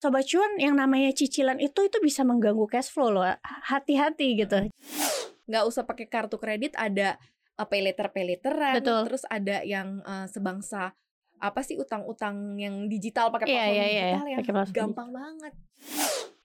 Sobat 0.00 0.24
cuan 0.24 0.56
yang 0.56 0.80
namanya 0.80 1.12
cicilan 1.12 1.60
itu 1.60 1.84
itu 1.84 2.00
bisa 2.00 2.24
mengganggu 2.24 2.64
cash 2.72 2.88
flow 2.88 3.12
loh. 3.12 3.28
Hati-hati 3.44 4.32
gitu. 4.32 4.72
nggak 5.44 5.64
usah 5.68 5.84
pakai 5.84 6.08
kartu 6.08 6.40
kredit 6.40 6.72
ada 6.78 7.20
uh, 7.60 7.68
pay 7.68 7.84
later 7.84 8.08
pay 8.08 8.24
lateran. 8.24 8.80
Betul. 8.80 9.12
terus 9.12 9.28
ada 9.28 9.60
yang 9.60 10.00
uh, 10.08 10.24
sebangsa 10.24 10.96
apa 11.36 11.60
sih 11.60 11.76
utang-utang 11.76 12.56
yang 12.56 12.88
digital 12.88 13.28
pakai 13.28 13.48
Iya, 13.48 13.60
platform 13.60 13.76
iya, 13.76 13.84
iya, 13.84 14.04
digital 14.08 14.28
yang 14.28 14.40
pakai 14.40 14.72
gampang 14.72 15.08
banget. 15.12 15.52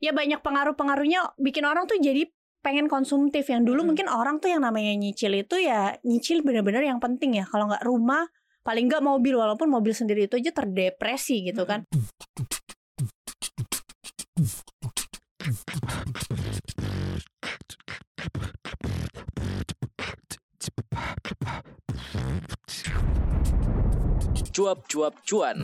Ya 0.04 0.12
banyak 0.12 0.40
pengaruh-pengaruhnya 0.44 1.20
bikin 1.40 1.64
orang 1.64 1.88
tuh 1.88 1.96
jadi 1.96 2.28
pengen 2.60 2.92
konsumtif. 2.92 3.48
Yang 3.48 3.72
dulu 3.72 3.88
Mm-mm. 3.88 3.88
mungkin 3.96 4.08
orang 4.12 4.44
tuh 4.44 4.52
yang 4.52 4.68
namanya 4.68 4.92
nyicil 5.00 5.32
itu 5.32 5.64
ya 5.64 5.96
nyicil 6.04 6.44
benar-benar 6.44 6.84
yang 6.84 7.00
penting 7.00 7.40
ya. 7.40 7.48
Kalau 7.48 7.72
nggak 7.72 7.88
rumah 7.88 8.28
paling 8.68 8.92
nggak 8.92 9.00
mobil. 9.00 9.40
Walaupun 9.40 9.72
mobil 9.72 9.96
sendiri 9.96 10.28
itu 10.28 10.36
aja 10.36 10.52
terdepresi 10.52 11.48
gitu 11.48 11.64
kan 11.64 11.88
Cuap-cuap 24.52 25.16
cuan. 25.24 25.64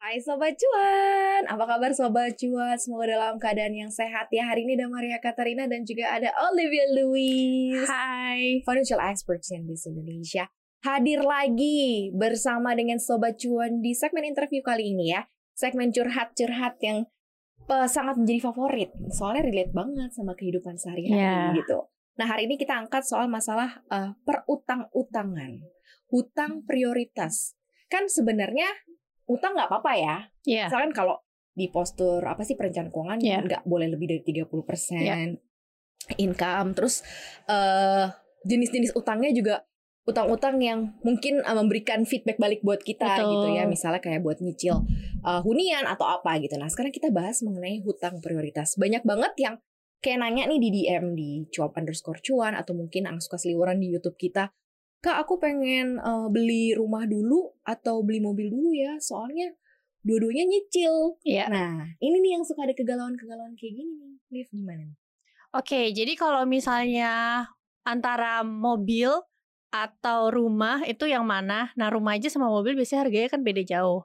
Hai 0.00 0.24
Sobat 0.24 0.56
Cuan, 0.56 1.44
apa 1.52 1.68
kabar 1.68 1.92
Sobat 1.92 2.40
Cuan? 2.40 2.80
Semoga 2.80 3.12
dalam 3.12 3.36
keadaan 3.36 3.76
yang 3.76 3.92
sehat 3.92 4.32
ya 4.32 4.48
Hari 4.48 4.64
ini 4.64 4.80
ada 4.80 4.88
Maria 4.88 5.20
Katarina 5.20 5.68
dan 5.68 5.84
juga 5.84 6.16
ada 6.16 6.32
Olivia 6.48 6.88
Louis 6.96 7.84
Hai 7.84 8.64
Financial 8.64 9.04
Expert 9.04 9.44
CNBC 9.44 9.92
Indonesia 9.92 10.48
Hadir 10.80 11.20
lagi 11.20 12.08
bersama 12.16 12.72
dengan 12.72 12.96
Sobat 12.96 13.36
Cuan 13.36 13.84
di 13.84 13.92
segmen 13.92 14.24
interview 14.24 14.64
kali 14.64 14.96
ini 14.96 15.12
ya 15.12 15.28
Segmen 15.60 15.92
curhat-curhat 15.92 16.80
yang 16.80 17.04
eh, 17.68 17.84
sangat 17.86 18.16
menjadi 18.16 18.40
favorit. 18.42 18.90
Soalnya 19.12 19.44
relate 19.44 19.76
banget 19.76 20.10
sama 20.10 20.32
kehidupan 20.32 20.80
sehari-hari 20.80 21.20
Ya. 21.20 21.52
gitu. 21.52 21.84
Nah 22.16 22.26
hari 22.26 22.48
ini 22.48 22.56
kita 22.56 22.72
angkat 22.74 23.04
soal 23.04 23.28
masalah 23.28 23.84
eh, 23.86 24.16
perutang-utangan. 24.24 25.60
Hutang 26.08 26.64
prioritas. 26.64 27.54
Kan 27.86 28.08
sebenarnya 28.08 28.66
utang 29.28 29.52
nggak 29.52 29.68
apa-apa 29.68 29.92
ya. 29.94 30.16
Misalkan 30.42 30.90
kalau 30.90 31.20
di 31.52 31.68
postur 31.68 32.24
apa 32.24 32.40
sih 32.40 32.56
perencanaan 32.56 32.88
keuangan 32.88 33.18
Iya. 33.20 33.38
nggak 33.44 33.62
boleh 33.68 33.92
lebih 33.92 34.06
dari 34.08 34.22
30% 34.24 35.04
Iya. 35.04 35.36
income. 36.16 36.72
Terus 36.72 37.04
eh 37.46 38.08
jenis-jenis 38.40 38.96
utangnya 38.96 39.28
juga 39.30 39.60
utang-utang 40.08 40.56
yang 40.60 40.96
mungkin 41.04 41.44
eh, 41.44 41.56
memberikan 41.56 42.08
feedback 42.08 42.40
balik 42.40 42.60
buat 42.64 42.80
kita 42.80 43.04
Betul. 43.04 43.30
gitu 43.36 43.48
ya 43.56 43.64
misalnya 43.68 44.00
kayak 44.00 44.24
buat 44.24 44.40
nyicil 44.40 44.84
eh, 45.24 45.40
hunian 45.44 45.84
atau 45.84 46.08
apa 46.08 46.40
gitu 46.40 46.56
nah 46.56 46.68
sekarang 46.68 46.92
kita 46.94 47.12
bahas 47.12 47.44
mengenai 47.44 47.84
hutang 47.84 48.18
prioritas 48.24 48.76
banyak 48.80 49.04
banget 49.04 49.32
yang 49.36 49.54
kayak 50.00 50.24
nanya 50.24 50.48
nih 50.48 50.60
di 50.60 50.68
DM 50.72 51.12
di 51.12 51.30
cuap 51.52 51.76
underscore 51.76 52.24
cuan 52.24 52.56
atau 52.56 52.72
mungkin 52.72 53.04
ang 53.04 53.20
suka 53.20 53.36
seliweran 53.36 53.78
di 53.80 53.92
YouTube 53.92 54.16
kita 54.16 54.48
Kak, 55.00 55.16
aku 55.16 55.40
pengen 55.40 55.96
eh, 55.96 56.26
beli 56.28 56.76
rumah 56.76 57.08
dulu 57.08 57.56
atau 57.64 58.04
beli 58.04 58.20
mobil 58.20 58.52
dulu 58.52 58.76
ya, 58.76 59.00
soalnya 59.00 59.48
dua-duanya 60.04 60.44
nyicil. 60.44 61.16
Iya. 61.24 61.48
Nah, 61.48 61.96
ini 62.04 62.20
nih 62.20 62.36
yang 62.36 62.44
suka 62.44 62.68
ada 62.68 62.76
kegalauan-kegalauan 62.76 63.56
kayak 63.56 63.80
gini 63.80 63.92
nih. 63.96 64.14
Liv, 64.28 64.48
gimana 64.52 64.84
nih? 64.84 64.98
Oke, 65.56 65.90
jadi 65.96 66.12
kalau 66.20 66.44
misalnya 66.44 67.42
antara 67.82 68.44
mobil 68.44 69.08
atau 69.70 70.34
rumah 70.34 70.82
itu 70.84 71.06
yang 71.06 71.22
mana? 71.24 71.70
Nah, 71.78 71.88
rumah 71.88 72.18
aja 72.18 72.26
sama 72.26 72.50
mobil 72.50 72.74
biasanya 72.74 73.06
harganya 73.06 73.28
kan 73.30 73.42
beda 73.46 73.62
jauh. 73.62 74.02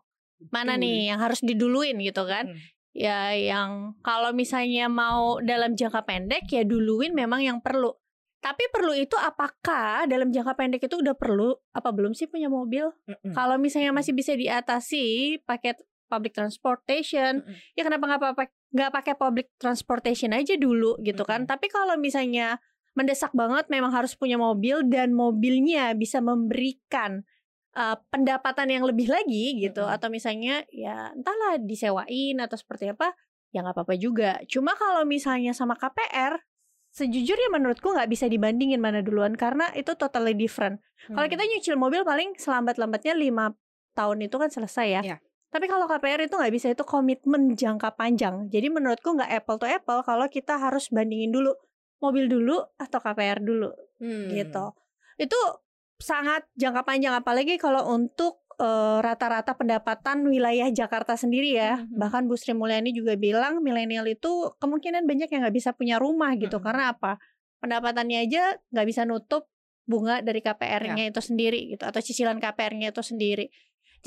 Mana 0.53 0.77
Betul. 0.77 0.83
nih 0.85 0.97
yang 1.09 1.19
harus 1.19 1.39
diduluin 1.41 1.97
gitu 2.01 2.23
kan? 2.25 2.53
Hmm. 2.53 2.59
Ya 2.95 3.35
yang 3.35 3.99
kalau 3.99 4.31
misalnya 4.31 4.87
mau 4.87 5.43
dalam 5.43 5.75
jangka 5.75 6.07
pendek 6.07 6.47
ya 6.47 6.63
duluin 6.63 7.11
memang 7.11 7.43
yang 7.43 7.59
perlu. 7.59 7.91
Tapi 8.39 8.69
perlu 8.69 8.93
itu 8.93 9.17
apakah 9.17 10.05
dalam 10.05 10.29
jangka 10.29 10.53
pendek 10.53 10.85
itu 10.85 11.01
udah 11.01 11.17
perlu 11.17 11.57
apa 11.73 11.89
belum 11.89 12.13
sih 12.13 12.29
punya 12.29 12.45
mobil? 12.45 12.93
Mm-mm. 13.09 13.33
Kalau 13.33 13.57
misalnya 13.57 13.89
masih 13.89 14.13
bisa 14.13 14.37
diatasi 14.37 15.41
pakai 15.49 15.81
public 16.05 16.37
transportation, 16.37 17.41
Mm-mm. 17.41 17.73
ya 17.73 17.81
kenapa 17.81 18.05
nggak 18.05 18.21
pakai 18.21 18.47
nggak 18.69 18.91
pakai 18.93 19.13
public 19.17 19.47
transportation 19.57 20.31
aja 20.31 20.53
dulu 20.61 20.95
gitu 21.01 21.25
kan? 21.25 21.43
Mm-mm. 21.43 21.51
Tapi 21.51 21.67
kalau 21.73 21.97
misalnya 21.97 22.61
mendesak 22.95 23.35
banget 23.35 23.67
memang 23.67 23.91
harus 23.91 24.15
punya 24.15 24.39
mobil 24.39 24.87
dan 24.87 25.11
mobilnya 25.11 25.91
bisa 25.93 26.23
memberikan 26.23 27.27
uh, 27.75 27.99
pendapatan 28.09 28.71
yang 28.71 28.83
lebih 28.87 29.11
lagi 29.11 29.59
gitu, 29.59 29.83
atau 29.83 30.07
misalnya 30.07 30.63
ya 30.71 31.11
entahlah 31.11 31.59
disewain 31.59 32.39
atau 32.39 32.55
seperti 32.55 32.95
apa, 32.95 33.11
ya 33.51 33.61
nggak 33.61 33.75
apa-apa 33.75 33.95
juga. 33.99 34.39
Cuma 34.47 34.73
kalau 34.79 35.03
misalnya 35.03 35.51
sama 35.51 35.75
KPR 35.75 36.39
Sejujurnya 36.95 37.51
menurutku 37.51 37.91
nggak 37.91 38.07
bisa 38.07 38.31
dibandingin 38.31 38.79
mana 38.79 39.03
duluan 39.03 39.35
karena 39.35 39.67
itu 39.75 39.91
totally 39.99 40.31
different. 40.31 40.79
Kalau 41.11 41.27
Hmm. 41.27 41.33
kita 41.35 41.43
nyicil 41.43 41.75
mobil 41.75 42.07
paling 42.07 42.39
selambat-lambatnya 42.39 43.11
lima 43.11 43.51
tahun 43.99 44.23
itu 44.23 44.39
kan 44.39 44.47
selesai 44.47 44.87
ya. 44.87 45.01
Iya. 45.03 45.17
Tapi 45.51 45.67
kalau 45.67 45.91
KPR 45.91 46.23
itu 46.23 46.39
nggak 46.39 46.53
bisa 46.55 46.71
itu 46.71 46.87
komitmen 46.87 47.51
jangka 47.51 47.99
panjang. 47.99 48.47
Jadi 48.47 48.71
menurutku 48.71 49.11
nggak 49.11 49.27
apple 49.27 49.59
to 49.59 49.67
apple 49.67 49.99
kalau 50.07 50.23
kita 50.31 50.55
harus 50.55 50.87
bandingin 50.87 51.35
dulu 51.35 51.51
mobil 52.05 52.29
dulu 52.29 52.61
atau 52.77 52.99
KPR 53.01 53.41
dulu 53.41 53.73
Hmm. 53.97 54.29
gitu. 54.29 54.65
Itu 55.17 55.39
sangat 55.97 56.45
jangka 56.53 56.83
panjang 56.83 57.15
apalagi 57.15 57.55
kalau 57.57 57.89
untuk 57.89 58.45
rata-rata 59.03 59.51
pendapatan 59.59 60.23
wilayah 60.31 60.71
Jakarta 60.71 61.19
sendiri 61.19 61.59
ya. 61.59 61.83
Mhm. 61.83 61.99
Bahkan 61.99 62.23
Bu 62.31 62.39
Sri 62.39 62.55
Mulyani 62.55 62.95
juga 62.95 63.19
bilang 63.19 63.59
milenial 63.59 64.07
itu 64.07 64.55
kemungkinan 64.63 65.03
banyak 65.03 65.27
yang 65.27 65.43
nggak 65.43 65.55
bisa 65.59 65.75
punya 65.75 65.99
rumah 65.99 66.31
gitu. 66.39 66.59
Mhm. 66.59 66.63
Karena 66.63 66.95
apa? 66.95 67.19
Pendapatannya 67.59 68.23
aja 68.23 68.55
nggak 68.71 68.87
bisa 68.87 69.03
nutup 69.03 69.51
bunga 69.83 70.23
dari 70.23 70.39
Ya. 70.39 70.55
KPR-nya 70.55 71.03
itu 71.11 71.19
sendiri 71.19 71.75
gitu 71.75 71.83
atau 71.83 71.99
cicilan 71.99 72.39
KPR-nya 72.39 72.95
itu 72.95 73.03
sendiri. 73.03 73.51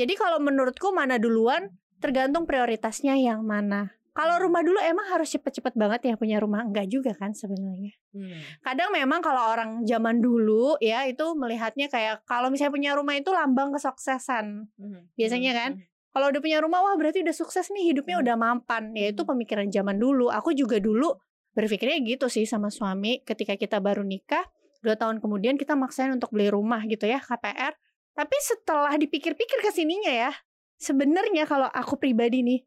Jadi 0.00 0.16
kalau 0.16 0.40
menurutku 0.40 0.96
mana 0.96 1.20
duluan 1.20 1.68
tergantung 2.00 2.48
prioritasnya 2.48 3.20
yang 3.20 3.44
mana. 3.44 3.97
Kalau 4.18 4.34
rumah 4.42 4.66
dulu 4.66 4.82
emang 4.82 5.06
harus 5.14 5.30
cepet-cepet 5.30 5.78
banget 5.78 6.10
ya 6.10 6.14
punya 6.18 6.42
rumah 6.42 6.66
enggak 6.66 6.90
juga 6.90 7.14
kan 7.14 7.30
sebenarnya. 7.30 7.94
Hmm. 8.10 8.42
Kadang 8.66 8.90
memang 8.90 9.22
kalau 9.22 9.54
orang 9.54 9.86
zaman 9.86 10.18
dulu 10.18 10.74
ya 10.82 11.06
itu 11.06 11.22
melihatnya 11.38 11.86
kayak 11.86 12.26
kalau 12.26 12.50
misalnya 12.50 12.74
punya 12.74 12.90
rumah 12.98 13.14
itu 13.14 13.30
lambang 13.30 13.70
kesuksesan. 13.70 14.66
Hmm. 14.74 15.06
Biasanya 15.14 15.50
Hmm. 15.54 15.60
kan? 15.62 15.70
Kalau 16.10 16.34
udah 16.34 16.40
punya 16.42 16.58
rumah 16.58 16.82
wah 16.82 16.98
berarti 16.98 17.22
udah 17.22 17.30
sukses 17.30 17.70
nih 17.70 17.94
hidupnya 17.94 18.18
Hmm. 18.18 18.24
udah 18.26 18.34
mampan. 18.34 18.90
Ya 18.98 19.14
itu 19.14 19.22
Hmm. 19.22 19.38
pemikiran 19.38 19.70
zaman 19.70 20.02
dulu. 20.02 20.34
Aku 20.34 20.50
juga 20.50 20.82
dulu 20.82 21.14
berpikirnya 21.54 22.02
gitu 22.02 22.26
sih 22.26 22.42
sama 22.42 22.74
suami 22.74 23.22
ketika 23.22 23.54
kita 23.54 23.78
baru 23.78 24.02
nikah. 24.02 24.42
Dua 24.82 24.98
tahun 24.98 25.22
kemudian 25.22 25.54
kita 25.54 25.78
maksain 25.78 26.10
untuk 26.10 26.34
beli 26.34 26.50
rumah 26.50 26.82
gitu 26.90 27.06
ya 27.06 27.22
KPR. 27.22 27.70
Tapi 28.18 28.36
setelah 28.42 28.98
dipikir-pikir 28.98 29.62
ke 29.62 29.70
sininya 29.70 30.10
ya, 30.10 30.34
sebenarnya 30.74 31.46
kalau 31.46 31.70
aku 31.70 31.98
pribadi 32.02 32.42
nih 32.42 32.60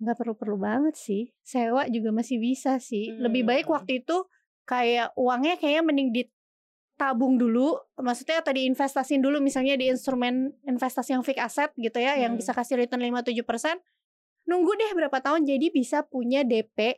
nggak 0.00 0.16
perlu-perlu 0.16 0.56
banget 0.56 0.96
sih. 0.96 1.28
Sewa 1.44 1.84
juga 1.86 2.10
masih 2.10 2.40
bisa 2.40 2.80
sih. 2.80 3.12
Lebih 3.12 3.44
baik 3.44 3.68
Hmm. 3.68 3.76
waktu 3.76 4.00
itu 4.00 4.24
kayak 4.64 5.12
uangnya 5.14 5.60
kayaknya 5.60 5.82
mending 5.84 6.08
ditabung 6.10 7.36
dulu, 7.36 7.76
maksudnya 8.00 8.40
atau 8.40 8.52
diinvestasiin 8.56 9.20
dulu 9.20 9.40
misalnya 9.40 9.76
di 9.76 9.92
instrumen 9.92 10.56
investasi 10.64 11.12
yang 11.12 11.24
fixed 11.24 11.40
asset 11.40 11.70
gitu 11.76 12.00
ya, 12.00 12.16
yang 12.16 12.34
Hmm. 12.34 12.40
bisa 12.40 12.56
kasih 12.56 12.80
return 12.80 13.04
5-7%. 13.04 13.76
Nunggu 14.48 14.72
deh 14.74 14.90
berapa 14.96 15.20
tahun 15.20 15.44
jadi 15.44 15.68
bisa 15.68 16.02
punya 16.08 16.40
DP 16.42 16.96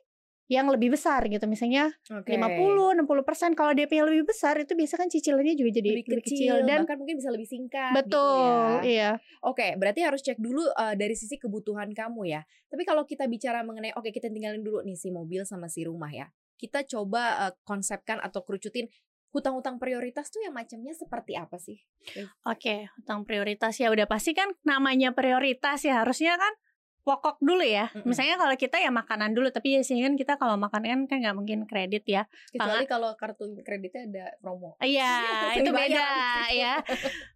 yang 0.53 0.69
lebih 0.69 0.93
besar 0.93 1.25
gitu. 1.33 1.49
Misalnya 1.49 1.89
Oke. 2.13 2.37
50, 2.37 3.01
60%. 3.01 3.57
Kalau 3.57 3.73
DP 3.73 4.05
yang 4.05 4.09
lebih 4.13 4.29
besar 4.29 4.61
itu 4.61 4.77
biasa 4.77 5.01
kan 5.01 5.09
cicilannya 5.09 5.57
juga 5.57 5.81
jadi 5.81 5.89
lebih 5.97 6.21
kecil, 6.21 6.69
dan 6.69 6.85
bahkan 6.85 7.01
mungkin 7.01 7.17
bisa 7.17 7.33
lebih 7.33 7.49
singkat 7.49 7.97
betul, 7.97 8.85
gitu 8.85 8.93
ya. 8.93 8.93
iya. 8.93 9.11
Oke, 9.41 9.73
berarti 9.81 10.05
harus 10.05 10.21
cek 10.21 10.37
dulu 10.37 10.61
uh, 10.77 10.93
dari 10.93 11.17
sisi 11.17 11.41
kebutuhan 11.41 11.89
kamu 11.97 12.29
ya. 12.29 12.45
Tapi 12.69 12.85
kalau 12.85 13.09
kita 13.09 13.25
bicara 13.25 13.65
mengenai 13.65 13.97
oke 13.97 14.13
kita 14.13 14.29
tinggalin 14.29 14.61
dulu 14.61 14.85
nih 14.85 14.97
si 15.01 15.09
mobil 15.09 15.49
sama 15.49 15.73
si 15.73 15.89
rumah 15.89 16.13
ya. 16.13 16.29
Kita 16.61 16.85
coba 16.85 17.49
uh, 17.49 17.53
konsepkan 17.65 18.21
atau 18.21 18.45
kerucutin 18.45 18.93
hutang-hutang 19.33 19.81
prioritas 19.81 20.29
tuh 20.29 20.45
yang 20.45 20.53
macamnya 20.53 20.93
seperti 20.93 21.41
apa 21.41 21.57
sih? 21.57 21.81
Oke, 22.45 22.93
hutang 23.01 23.25
prioritas 23.25 23.81
ya 23.81 23.89
udah 23.89 24.05
pasti 24.05 24.37
kan 24.37 24.53
namanya 24.61 25.17
prioritas 25.17 25.89
ya 25.89 26.05
harusnya 26.05 26.37
kan 26.37 26.53
pokok 27.03 27.43
dulu 27.43 27.67
ya. 27.67 27.91
Mm-mm. 27.91 28.07
Misalnya 28.07 28.39
kalau 28.39 28.55
kita 28.55 28.79
ya 28.79 28.95
makanan 28.95 29.35
dulu, 29.35 29.51
tapi 29.51 29.75
biasanya 29.75 30.11
kan 30.11 30.15
kita 30.15 30.33
kalau 30.39 30.55
makan 30.55 31.07
kan 31.11 31.19
nggak 31.19 31.37
mungkin 31.37 31.67
kredit 31.67 32.07
ya. 32.07 32.23
Kecuali 32.55 32.87
kalau 32.87 33.11
kartu 33.19 33.51
kreditnya 33.63 34.03
ada 34.07 34.25
promo. 34.39 34.79
Iya, 34.79 35.13
itu 35.59 35.71
beda 35.71 36.07
ya. 36.55 36.79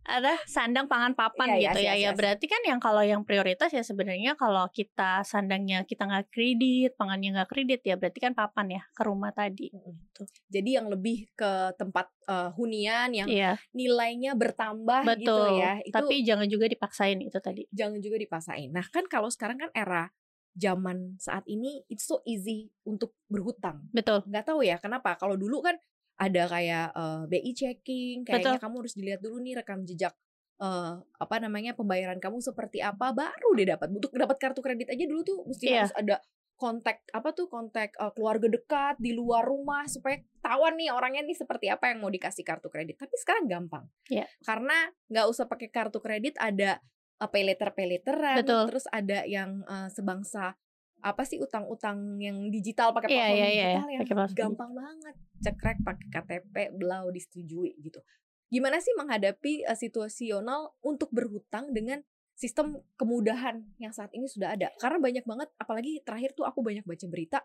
Ada 0.06 0.38
sandang 0.46 0.86
pangan 0.86 1.18
papan 1.18 1.58
Iya, 1.58 1.58
iya, 1.58 1.62
gitu 1.70 1.80
iya, 1.82 1.86
ya. 1.86 1.94
iya. 1.98 2.06
Ya 2.06 2.10
berarti 2.14 2.46
kan 2.46 2.62
yang 2.62 2.78
kalau 2.78 3.02
yang 3.02 3.22
prioritas 3.26 3.74
ya 3.74 3.82
sebenarnya 3.82 4.38
kalau 4.38 4.70
kita 4.70 5.26
sandangnya 5.26 5.82
kita 5.82 6.06
nggak 6.06 6.30
kredit, 6.30 6.94
pangannya 6.94 7.34
nggak 7.42 7.50
kredit 7.50 7.80
ya 7.82 7.98
berarti 7.98 8.18
kan 8.22 8.32
papan 8.38 8.80
ya 8.80 8.82
ke 8.94 9.02
rumah 9.02 9.34
tadi. 9.34 9.74
Gitu. 9.74 10.22
Jadi 10.48 10.70
yang 10.78 10.86
lebih 10.86 11.26
ke 11.34 11.74
tempat 11.74 12.06
uh, 12.26 12.50
hunian 12.54 13.10
yang 13.14 13.28
Iya, 13.30 13.58
nilainya 13.72 14.34
bertambah 14.34 15.02
gitu 15.18 15.32
betul. 15.32 15.48
ya. 15.58 15.72
Itu 15.82 15.94
Tapi 15.94 16.14
jangan 16.26 16.46
juga 16.46 16.66
dipaksain 16.68 17.18
itu 17.22 17.38
tadi. 17.42 17.62
jangan 17.72 17.98
juga 18.02 18.16
dipaksain. 18.20 18.68
Nah, 18.70 18.84
kan 18.90 19.06
kalau 19.06 19.30
sekarang 19.32 19.58
kan 19.58 19.70
era 19.74 20.10
zaman 20.56 21.20
saat 21.20 21.44
ini 21.46 21.84
it's 21.92 22.08
so 22.08 22.24
easy 22.24 22.72
untuk 22.88 23.12
berhutang. 23.28 23.86
Betul. 23.92 24.24
Nggak 24.24 24.44
tahu 24.48 24.60
ya 24.64 24.76
kenapa. 24.80 25.14
Kalau 25.20 25.36
dulu 25.36 25.60
kan 25.60 25.76
ada 26.16 26.48
kayak 26.48 26.96
eh, 26.96 27.22
BI 27.28 27.52
checking, 27.52 28.24
kayaknya 28.24 28.56
Betul. 28.56 28.64
kamu 28.64 28.74
harus 28.84 28.94
dilihat 28.96 29.20
dulu 29.20 29.36
nih 29.44 29.52
rekam 29.60 29.84
jejak 29.84 30.16
eh, 30.56 30.94
apa 30.96 31.36
namanya 31.44 31.76
pembayaran 31.76 32.16
kamu 32.16 32.40
seperti 32.40 32.80
apa 32.80 33.12
baru 33.12 33.52
deh 33.52 33.68
dapat. 33.68 33.88
Untuk 33.92 34.16
dapat 34.16 34.36
kartu 34.40 34.64
kredit 34.64 34.88
aja 34.88 35.04
dulu 35.04 35.20
tuh 35.22 35.38
mesti 35.44 35.64
Iya. 35.68 35.84
harus 35.84 35.92
ada 35.92 36.16
kontak 36.56 37.04
apa 37.12 37.36
tuh 37.36 37.46
kontak 37.52 37.92
eh, 37.94 38.12
keluarga 38.16 38.48
dekat 38.48 38.96
di 38.96 39.12
luar 39.12 39.44
rumah 39.44 39.84
supaya 39.86 40.18
ketahuan 40.18 40.74
nih 40.80 40.88
orangnya 40.88 41.22
nih 41.22 41.36
seperti 41.36 41.68
apa 41.68 41.92
yang 41.92 42.00
mau 42.00 42.10
dikasih 42.10 42.42
kartu 42.42 42.72
kredit. 42.72 42.96
Tapi 42.96 43.14
sekarang 43.20 43.44
gampang. 43.46 43.84
Iya. 44.08 44.24
Karena 44.42 44.88
nggak 45.12 45.26
usah 45.28 45.44
pakai 45.46 45.68
kartu 45.68 46.00
kredit 46.00 46.34
ada 46.40 46.80
uh, 47.20 47.28
pay 47.28 47.44
later 47.44 47.72
pay 47.72 47.86
lateran 47.88 48.36
Betul. 48.40 48.64
terus 48.72 48.86
ada 48.92 49.24
yang 49.24 49.64
eh, 49.64 49.88
sebangsa 49.92 50.56
apa 51.04 51.22
sih 51.28 51.38
utang-utang 51.38 52.18
yang 52.18 52.48
digital 52.48 52.90
pakai 52.96 53.12
Iya, 53.12 53.20
platform 53.20 53.36
iya, 53.36 53.46
iya, 53.46 53.66
digital 53.68 53.88
yang 53.92 54.00
pakai 54.00 54.16
platform 54.16 54.40
gampang 54.40 54.72
banget 54.72 55.14
cekrek 55.44 55.78
pakai 55.84 56.06
KTP 56.08 56.54
belau 56.74 57.06
disetujui 57.12 57.72
gitu. 57.84 58.00
Gimana 58.48 58.80
sih 58.80 58.94
menghadapi 58.96 59.66
uh, 59.68 59.76
situasional 59.76 60.74
untuk 60.80 61.12
berhutang 61.12 61.70
dengan 61.76 62.00
sistem 62.36 62.66
kemudahan 62.94 63.64
yang 63.80 63.90
saat 63.90 64.12
ini 64.12 64.28
sudah 64.28 64.52
ada? 64.52 64.68
Karena 64.76 65.00
banyak 65.00 65.24
banget 65.24 65.48
apalagi 65.56 66.04
terakhir 66.04 66.36
tuh 66.36 66.44
aku 66.44 66.60
banyak 66.60 66.84
baca 66.84 67.06
berita 67.08 67.40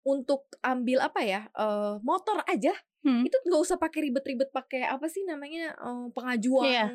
untuk 0.00 0.46
ambil 0.62 1.02
apa 1.02 1.20
ya 1.20 1.40
eh, 1.52 1.94
motor 2.00 2.40
aja 2.46 2.72
Hmm. 2.98 3.22
itu 3.22 3.38
nggak 3.46 3.62
usah 3.62 3.78
pakai 3.78 4.10
ribet-ribet 4.10 4.50
pakai 4.50 4.82
apa 4.82 5.06
sih 5.06 5.22
namanya 5.22 5.70
eh, 5.70 6.06
pengajuan 6.10 6.66
Iya. 6.66 6.86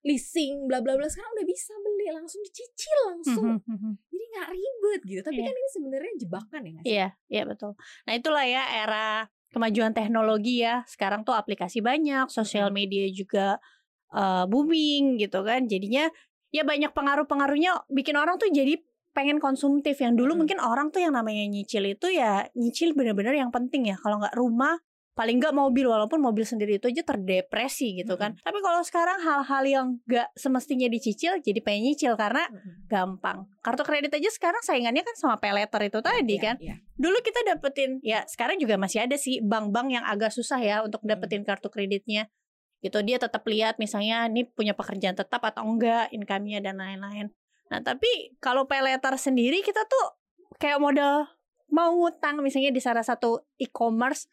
leasing 0.00 0.64
bla 0.64 0.80
bla 0.80 0.96
bla 0.96 1.04
sekarang 1.04 1.28
udah 1.28 1.44
bisa 1.44 1.76
beli 1.78 2.08
langsung 2.08 2.40
dicicil 2.40 2.98
langsung 3.12 3.46
Mhm, 3.60 3.68
mhm. 3.68 3.92
jadi 4.08 4.24
nggak 4.32 4.48
ribet 4.48 5.00
gitu 5.04 5.20
tapi 5.22 5.38
Iya. 5.38 5.46
kan 5.46 5.54
ini 5.54 5.70
sebenarnya 5.70 6.12
jebakan 6.18 6.62
ya? 6.64 6.80
Iya, 6.82 7.08
iya 7.28 7.42
betul. 7.44 7.72
Nah 8.04 8.12
itulah 8.16 8.44
ya 8.48 8.62
era 8.64 9.06
kemajuan 9.52 9.92
teknologi 9.92 10.64
ya. 10.64 10.88
Sekarang 10.88 11.20
tuh 11.20 11.36
aplikasi 11.36 11.84
banyak, 11.84 12.32
sosial 12.32 12.72
media 12.72 13.04
juga 13.12 13.60
eh, 14.08 14.44
booming 14.44 15.20
gitu 15.20 15.44
kan. 15.44 15.68
Jadinya 15.68 16.08
ya 16.52 16.62
banyak 16.62 16.92
pengaruh-pengaruhnya 16.92 17.88
bikin 17.88 18.14
orang 18.14 18.36
tuh 18.36 18.52
jadi 18.52 18.76
pengen 19.12 19.40
konsumtif. 19.40 19.96
Yang 19.98 20.20
dulu 20.20 20.32
Mm-mm. 20.32 20.38
mungkin 20.44 20.58
orang 20.60 20.88
tuh 20.88 21.00
yang 21.00 21.12
namanya 21.12 21.44
nyicil 21.44 21.84
itu 21.84 22.08
ya 22.08 22.46
nyicil 22.52 22.92
bener-bener 22.92 23.34
yang 23.34 23.50
penting 23.50 23.88
ya. 23.88 23.96
Kalau 23.96 24.20
nggak 24.20 24.36
rumah 24.36 24.76
paling 25.12 25.36
nggak 25.36 25.52
mobil 25.52 25.84
walaupun 25.84 26.24
mobil 26.24 26.40
sendiri 26.40 26.80
itu 26.80 26.88
aja 26.88 27.04
terdepresi 27.04 27.92
gitu 28.00 28.16
kan. 28.16 28.32
Tapi 28.40 28.58
kalau 28.64 28.80
sekarang 28.80 29.20
hal-hal 29.20 29.62
yang 29.68 29.86
nggak 30.08 30.32
semestinya 30.32 30.88
dicicil 30.88 31.36
jadi 31.44 31.60
pengen 31.60 31.92
nyicil 31.92 32.16
karena 32.16 32.48
Mm-mm. 32.48 32.88
gampang. 32.88 33.44
Kartu 33.60 33.84
kredit 33.84 34.08
aja 34.16 34.32
sekarang 34.32 34.64
saingannya 34.64 35.04
kan 35.04 35.12
sama 35.12 35.36
pay 35.36 35.52
letter 35.52 35.84
itu 35.84 36.00
tadi 36.00 36.40
Iya, 36.40 36.40
kan. 36.40 36.56
iya. 36.64 36.80
Dulu 36.96 37.20
kita 37.20 37.44
dapetin 37.44 38.00
ya 38.00 38.24
sekarang 38.24 38.56
juga 38.56 38.80
masih 38.80 39.04
ada 39.04 39.20
sih 39.20 39.44
bank-bank 39.44 39.92
yang 39.92 40.04
agak 40.08 40.32
susah 40.32 40.56
ya 40.64 40.80
untuk 40.80 41.04
Hmm. 41.04 41.12
dapetin 41.12 41.44
kartu 41.44 41.68
kreditnya. 41.68 42.32
Gitu 42.82 42.98
dia 43.06 43.16
tetap 43.16 43.46
lihat 43.46 43.78
misalnya 43.78 44.26
ini 44.26 44.42
punya 44.42 44.74
pekerjaan 44.74 45.14
tetap 45.14 45.38
atau 45.46 45.62
enggak, 45.62 46.10
income-nya 46.10 46.58
dan 46.58 46.82
lain-lain. 46.82 47.30
Nah, 47.70 47.80
tapi 47.80 48.36
kalau 48.42 48.66
pay 48.66 48.82
letter 48.82 49.14
sendiri 49.16 49.62
kita 49.62 49.86
tuh 49.86 50.18
kayak 50.58 50.82
modal 50.82 51.24
mau 51.72 51.88
ngutang 51.94 52.44
misalnya 52.44 52.68
di 52.68 52.82
salah 52.84 53.00
satu 53.00 53.48
e-commerce 53.56 54.28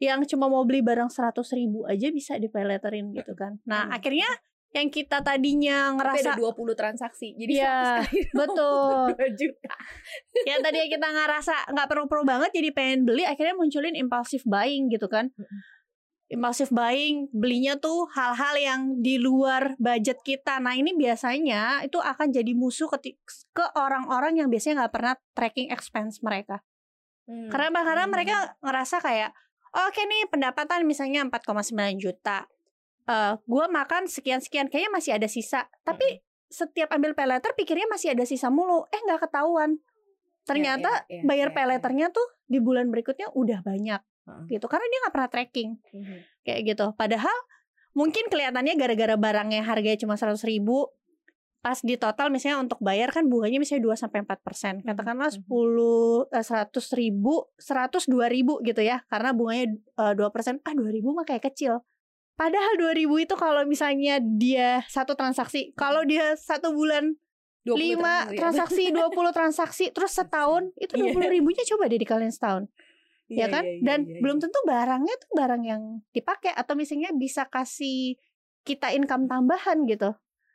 yang 0.00 0.24
cuma 0.26 0.48
mau 0.48 0.64
beli 0.64 0.80
barang 0.80 1.12
100 1.12 1.36
ribu 1.54 1.84
aja 1.86 2.08
bisa 2.10 2.34
di 2.40 2.48
pay 2.48 2.64
letterin 2.66 3.12
gitu 3.14 3.36
kan. 3.36 3.60
Nah, 3.70 3.86
Hmm. 3.86 3.94
akhirnya 4.00 4.26
yang 4.70 4.86
kita 4.86 5.18
tadinya 5.18 5.90
Tapi 5.90 6.22
ngerasa 6.22 6.30
ada 6.30 6.38
20 6.38 6.78
transaksi 6.78 7.34
jadi 7.34 7.52
100 7.58 8.06
kali 8.06 8.20
betul. 8.38 9.02
2 9.18 9.34
juta 9.34 9.74
yang 10.46 10.62
tadi 10.62 10.78
kita 10.86 11.08
ngerasa 11.10 11.54
nggak 11.74 11.88
perlu-perlu 11.90 12.22
banget 12.22 12.50
jadi 12.54 12.70
pengen 12.70 13.02
beli 13.02 13.26
akhirnya 13.26 13.58
munculin 13.58 13.98
impulsive 13.98 14.46
buying 14.46 14.86
gitu 14.88 15.10
kan. 15.10 15.34
Impulsive 16.30 16.70
buying 16.70 17.26
belinya 17.34 17.74
tuh 17.74 18.06
hal-hal 18.14 18.54
yang 18.54 18.80
di 19.02 19.18
luar 19.18 19.74
budget 19.82 20.22
kita. 20.22 20.62
Nah 20.62 20.78
ini 20.78 20.94
biasanya 20.94 21.82
itu 21.82 21.98
akan 21.98 22.30
jadi 22.30 22.54
musuh 22.54 22.86
ketik 22.86 23.18
ke 23.50 23.66
orang-orang 23.74 24.38
yang 24.38 24.46
biasanya 24.46 24.86
nggak 24.86 24.94
pernah 24.94 25.14
tracking 25.34 25.68
expense 25.74 26.22
mereka. 26.22 26.62
Hmm. 27.30 27.46
karena 27.46 27.86
karena 27.86 28.04
Hmm. 28.10 28.12
mereka 28.14 28.36
ngerasa 28.58 28.96
kayak 28.98 29.30
"Oh, 29.70 29.86
oke 29.86 30.02
nih 30.02 30.26
pendapatan 30.34 30.82
misalnya 30.82 31.22
4,9 31.22 31.94
juta 32.02 32.42
eh 33.06 33.32
gue 33.38 33.64
makan 33.70 34.06
sekian-sekian 34.06 34.66
kayaknya 34.70 34.90
masih 34.90 35.12
ada 35.14 35.26
sisa. 35.30 35.66
Tapi 35.86 36.22
setiap 36.50 36.90
ambil 36.90 37.14
pay 37.14 37.26
letter 37.30 37.54
pikirnya 37.54 37.86
masih 37.86 38.14
ada 38.14 38.26
sisa 38.26 38.50
mulu. 38.50 38.86
Eh 38.90 38.98
nggak 39.02 39.30
ketahuan. 39.30 39.78
Ternyata 40.42 41.06
Iya, 41.06 41.22
iya, 41.22 41.26
bayar 41.26 41.48
iya, 41.50 41.54
pay 41.54 41.62
iya. 41.66 41.70
letternya 41.74 42.06
tuh 42.10 42.26
di 42.50 42.58
bulan 42.58 42.90
berikutnya 42.90 43.30
udah 43.34 43.62
banyak 43.62 44.00
Gitu 44.46 44.66
karena 44.66 44.86
dia 44.86 44.98
nggak 45.00 45.14
pernah 45.14 45.30
tracking 45.30 45.70
Mhm. 45.90 46.16
kayak 46.42 46.60
gitu. 46.66 46.86
Padahal 46.94 47.36
mungkin 47.92 48.26
kelihatannya 48.26 48.74
gara-gara 48.74 49.14
barangnya 49.14 49.62
harganya 49.62 49.98
cuma 49.98 50.14
100 50.14 50.42
ribu 50.42 50.88
pas 51.60 51.76
di 51.76 51.92
total 51.94 52.32
misalnya 52.32 52.64
untuk 52.64 52.80
bayar 52.80 53.12
kan 53.12 53.28
bunganya 53.28 53.60
misalnya 53.60 53.84
2 53.84 53.96
sampai 53.98 54.24
4 54.24 54.40
persen. 54.40 54.80
Katakanlah 54.80 55.28
Mhm. 55.28 55.44
10 55.44 56.24
eh, 56.32 56.40
100 56.40 56.88
ribu 56.92 57.52
100 57.58 58.08
2 58.08 58.26
ribu 58.26 58.60
gitu 58.60 58.80
ya 58.80 59.04
karena 59.06 59.36
bunganya 59.36 59.66
eh, 59.76 60.12
2 60.16 60.30
persen. 60.30 60.56
Ah 60.64 60.72
2 60.72 60.88
ribu 60.88 61.12
mah 61.12 61.24
kayak 61.24 61.52
kecil. 61.52 61.84
Padahal 62.34 62.80
2 62.80 62.96
ribu 62.96 63.20
itu 63.20 63.36
kalau 63.36 63.68
misalnya 63.68 64.16
dia 64.16 64.80
satu 64.88 65.12
transaksi 65.12 65.76
kalau 65.76 66.00
dia 66.02 66.32
satu 66.32 66.72
bulan 66.72 67.12
20 67.60 67.76
lima 67.76 68.24
transaksi 68.32 68.88
20 68.88 69.12
transaksi 69.36 69.92
terus 69.92 70.16
setahun 70.16 70.72
itu 70.80 70.96
Iya. 70.96 71.12
20 71.12 71.28
ribunya 71.28 71.60
coba 71.68 71.92
deh 71.92 72.00
dikaliin 72.00 72.32
setahun 72.32 72.72
ya 73.30 73.46
kan 73.46 73.62
iya, 73.62 73.78
iya, 73.78 73.84
dan 73.86 73.98
iya, 74.10 74.18
belum 74.18 74.36
iya. 74.36 74.42
tentu 74.42 74.58
barangnya 74.66 75.14
tuh 75.16 75.30
barang 75.32 75.62
yang 75.62 75.82
dipakai 76.10 76.50
atau 76.50 76.74
misalnya 76.74 77.14
bisa 77.14 77.46
kasih 77.46 78.18
kita 78.62 78.90
income 78.90 79.24
tambahan 79.24 79.86
gitu 79.86 80.10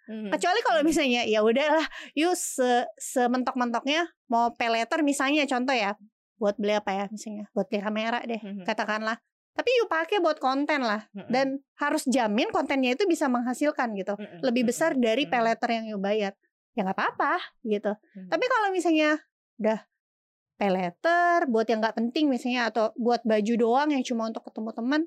Mhm. 0.06 0.30
kecuali 0.30 0.60
kalau 0.62 0.86
misalnya 0.86 1.25
ya 1.25 1.42
udahlah 1.42 1.88
yuk 2.13 2.38
se 2.38 2.86
sementok-mentoknya 3.01 4.06
mau 4.30 4.54
pay 4.54 4.69
letter 4.69 5.01
misalnya 5.01 5.50
contoh 5.50 5.74
ya 5.74 5.98
buat 6.38 6.60
beli 6.60 6.77
apa 6.77 6.92
ya 6.94 7.06
misalnya 7.10 7.50
buat 7.56 7.66
beli 7.66 7.81
kamera 7.81 8.19
deh 8.22 8.38
Mhm. 8.38 8.63
katakanlah 8.68 9.18
tapi 9.56 9.69
yuk 9.81 9.88
pakai 9.88 10.19
buat 10.21 10.38
konten 10.38 10.83
lah 10.83 11.07
Mhm. 11.10 11.31
dan 11.31 11.48
harus 11.80 12.04
jamin 12.06 12.51
kontennya 12.51 12.94
itu 12.94 13.07
bisa 13.07 13.25
menghasilkan 13.25 13.98
gitu 13.98 14.13
Mhm. 14.13 14.45
lebih 14.45 14.69
besar 14.69 14.94
Mhm. 14.94 15.01
dari 15.01 15.24
Mhm. 15.25 15.31
pay 15.31 15.42
letter 15.42 15.69
yang 15.74 15.86
yuk 15.89 16.01
bayar 16.04 16.38
ya 16.75 16.83
nggak 16.83 16.94
apa-apa 16.94 17.39
gitu 17.63 17.89
Mhm. 18.13 18.30
tapi 18.30 18.45
kalau 18.45 18.69
misalnya 18.69 19.18
udah 19.57 19.80
pay 20.56 20.72
letter 20.72 21.52
buat 21.52 21.68
yang 21.68 21.83
nggak 21.83 21.97
penting 22.00 22.31
misalnya 22.31 22.71
atau 22.71 22.95
buat 22.95 23.21
baju 23.28 23.54
doang 23.59 23.90
yang 23.92 24.04
cuma 24.07 24.31
untuk 24.31 24.47
ketemu 24.47 24.71
teman, 24.71 25.02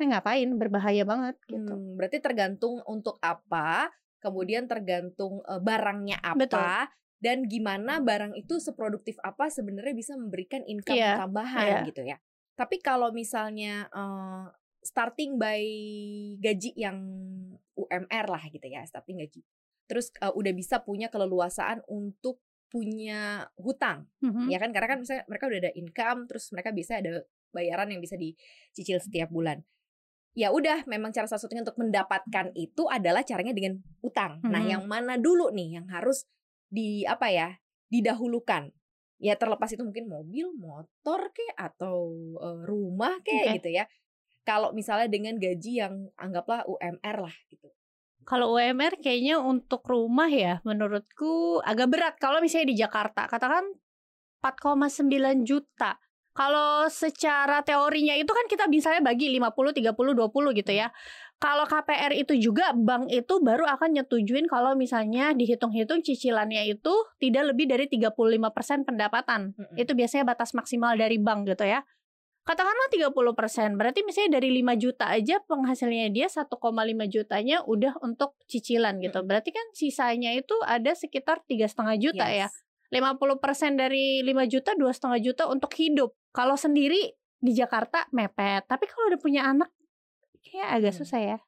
nah 0.00 0.04
ngapain 0.16 0.48
berbahaya 0.56 1.04
banget 1.04 1.36
gitu. 1.48 1.72
Hmm, 1.72 1.96
berarti 2.00 2.18
tergantung 2.20 2.80
untuk 2.88 3.20
apa, 3.20 3.92
kemudian 4.20 4.64
tergantung 4.64 5.44
eh, 5.44 5.60
barangnya 5.60 6.20
apa, 6.24 6.40
Betul. 6.40 6.64
dan 7.20 7.38
gimana 7.44 8.00
barang 8.00 8.36
itu 8.40 8.56
seproduktif 8.56 9.20
apa 9.20 9.52
sebenarnya 9.52 9.94
bisa 9.96 10.12
memberikan 10.16 10.64
income 10.64 10.96
Iya, 10.96 11.20
tambahan 11.20 11.68
iya. 11.68 11.88
gitu 11.88 12.02
ya. 12.04 12.16
Tapi 12.56 12.80
kalau 12.80 13.12
misalnya 13.12 13.92
eh, 13.92 14.44
starting 14.80 15.36
by 15.36 15.62
gaji 16.40 16.72
yang 16.72 16.96
UMR 17.76 18.26
lah 18.32 18.42
gitu 18.48 18.64
ya, 18.64 18.80
starting 18.88 19.20
gaji. 19.20 19.44
Terus 19.84 20.08
eh, 20.24 20.32
udah 20.32 20.52
bisa 20.56 20.80
punya 20.80 21.12
keleluasaan 21.12 21.84
untuk 21.84 22.40
punya 22.76 23.20
hutang 23.56 24.04
Mhm. 24.20 24.52
ya 24.52 24.60
kan 24.60 24.68
karena 24.70 24.88
kan 24.90 24.98
misalnya 25.00 25.24
mereka 25.24 25.48
udah 25.48 25.60
ada 25.64 25.72
income 25.72 26.20
terus 26.28 26.52
mereka 26.52 26.68
bisa 26.70 27.00
ada 27.00 27.24
bayaran 27.50 27.88
yang 27.88 28.04
bisa 28.04 28.14
dicicil 28.14 29.00
setiap 29.00 29.32
bulan 29.32 29.64
ya 30.36 30.52
udah 30.52 30.84
memang 30.84 31.08
cara 31.10 31.24
satu-satunya 31.24 31.64
untuk 31.64 31.80
mendapatkan 31.80 32.52
itu 32.52 32.84
adalah 32.86 33.24
caranya 33.24 33.56
dengan 33.56 33.80
utang 34.04 34.44
nah 34.44 34.60
Mhm. 34.60 34.68
yang 34.68 34.82
mana 34.84 35.16
dulu 35.16 35.48
nih 35.48 35.80
yang 35.80 35.88
harus 35.88 36.28
di 36.68 37.02
apa 37.02 37.32
ya 37.32 37.48
didahulukan 37.88 38.68
ya 39.16 39.32
terlepas 39.32 39.72
itu 39.72 39.80
mungkin 39.80 40.12
mobil 40.12 40.52
motor 40.52 41.32
ke 41.32 41.48
atau 41.56 42.12
eh, 42.36 42.60
rumah 42.68 43.16
ke 43.24 43.32
Oke. 43.32 43.52
gitu 43.56 43.68
ya 43.72 43.88
kalau 44.44 44.70
misalnya 44.70 45.08
dengan 45.08 45.40
gaji 45.40 45.72
yang 45.80 45.94
anggaplah 46.14 46.68
UMR 46.68 47.16
lah 47.24 47.36
gitu 47.48 47.72
Kalau 48.24 48.58
UMR 48.58 48.98
kayaknya 48.98 49.38
untuk 49.38 49.84
rumah 49.86 50.26
ya 50.26 50.58
menurutku 50.66 51.62
agak 51.62 51.88
berat 51.90 52.14
kalau 52.18 52.42
misalnya 52.42 52.72
di 52.72 52.76
Jakarta 52.78 53.28
katakan 53.30 53.66
4,9 54.42 55.42
juta. 55.46 55.98
Kalau 56.36 56.84
secara 56.92 57.64
teorinya 57.64 58.12
itu 58.12 58.28
kan 58.28 58.44
kita 58.44 58.68
misalnya 58.68 59.00
bagi 59.00 59.32
50 59.32 59.72
30 59.72 59.96
20 59.96 60.58
gitu 60.60 60.72
ya. 60.76 60.92
Kalau 61.36 61.64
KPR 61.68 62.12
itu 62.16 62.36
juga 62.36 62.76
bank 62.76 63.08
itu 63.08 63.40
baru 63.40 63.64
akan 63.64 64.00
nyetujuin 64.00 64.48
kalau 64.48 64.76
misalnya 64.76 65.32
dihitung-hitung 65.32 66.04
cicilannya 66.04 66.68
itu 66.68 66.92
tidak 67.20 67.52
lebih 67.52 67.68
dari 67.68 67.88
35% 67.88 68.84
pendapatan. 68.84 69.52
Mm-mm. 69.52 69.76
Itu 69.80 69.96
biasanya 69.96 70.28
batas 70.28 70.52
maksimal 70.52 70.96
dari 70.96 71.16
bank 71.16 71.48
gitu 71.48 71.64
ya. 71.64 71.84
Katakanlah 72.46 72.86
30%, 72.94 73.74
berarti 73.74 74.06
misalnya 74.06 74.38
dari 74.38 74.54
5 74.62 74.78
juta 74.78 75.10
aja 75.10 75.42
penghasilnya 75.42 76.14
dia 76.14 76.30
1,5 76.30 76.46
jutanya 77.10 77.66
udah 77.66 77.98
untuk 78.06 78.38
cicilan 78.46 79.02
gitu. 79.02 79.18
Berarti 79.26 79.50
kan 79.50 79.66
sisanya 79.74 80.30
itu 80.30 80.54
ada 80.62 80.94
sekitar 80.94 81.42
tiga 81.42 81.66
setengah 81.66 81.98
juta 81.98 82.30
ya. 82.30 82.46
Yes. 82.46 82.54
50% 82.94 83.74
dari 83.74 84.22
5 84.22 84.46
juta, 84.46 84.78
dua 84.78 84.94
setengah 84.94 85.18
juta 85.18 85.50
untuk 85.50 85.74
hidup. 85.74 86.14
Kalau 86.30 86.54
sendiri 86.54 87.18
di 87.42 87.52
Jakarta 87.52 88.06
mepet. 88.14 88.62
Tapi 88.70 88.84
kalau 88.86 89.10
udah 89.10 89.20
punya 89.20 89.42
anak 89.50 89.74
kayak 90.46 90.68
agak 90.80 90.92
Hmm. 90.94 91.00
susah 91.02 91.20
ya. 91.20 91.38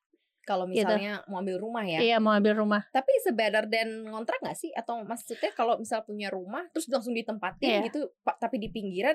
Kalau 0.42 0.64
Gitu. 0.66 0.82
misalnya 0.82 1.22
mau 1.30 1.38
ambil 1.44 1.60
rumah 1.60 1.84
ya. 1.86 2.00
Iya, 2.02 2.16
mau 2.18 2.32
ambil 2.34 2.56
rumah. 2.58 2.82
Tapi 2.90 3.12
sebetter 3.22 3.70
dan 3.70 4.02
ngontrak 4.08 4.40
gak 4.42 4.56
sih? 4.56 4.72
Atau 4.74 4.98
maksudnya 5.04 5.52
kalau 5.54 5.78
misal 5.78 6.02
punya 6.02 6.26
rumah 6.32 6.66
terus 6.72 6.88
langsung 6.90 7.12
ditempatin 7.14 7.68
Iya. 7.68 7.86
gitu, 7.86 8.10
tapi 8.24 8.56
di 8.58 8.66
pinggiran 8.72 9.14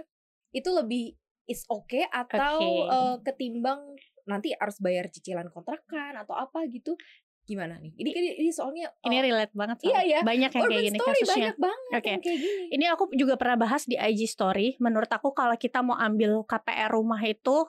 itu 0.54 0.70
lebih 0.72 1.18
is 1.46 1.64
okay 1.68 2.08
atau 2.08 2.60
Oke. 2.60 2.88
eh, 2.88 3.16
ketimbang 3.24 3.82
nanti 4.24 4.56
harus 4.56 4.80
bayar 4.80 5.12
cicilan 5.12 5.52
kontrakan 5.52 6.16
atau 6.16 6.34
apa 6.34 6.64
gitu? 6.72 6.96
Gimana 7.44 7.76
nih? 7.76 7.92
Ini 8.00 8.10
ini, 8.16 8.30
ini 8.40 8.52
soalnya 8.56 8.88
Ini 9.04 9.20
eh, 9.20 9.24
relate 9.28 9.52
banget 9.52 9.78
Iya, 9.84 9.88
soalnya. 9.92 10.04
iya. 10.08 10.20
Banyak 10.24 10.52
yang 10.52 10.64
urban 10.64 10.72
kayak 10.72 10.86
gini 10.88 10.98
story 10.98 11.12
kasusnya. 11.12 11.34
banyak 11.36 11.58
banget 11.60 12.00
Oke. 12.00 12.08
yang 12.08 12.22
kayak 12.24 12.40
gini. 12.40 12.64
Ini 12.72 12.86
aku 12.96 13.04
juga 13.20 13.34
pernah 13.36 13.58
bahas 13.60 13.84
di 13.84 13.96
IG 14.00 14.22
story. 14.32 14.68
Menurut 14.80 15.12
aku 15.12 15.36
kalau 15.36 15.56
kita 15.60 15.84
mau 15.84 16.00
ambil 16.00 16.48
KPR 16.48 16.96
rumah 16.96 17.20
itu 17.20 17.68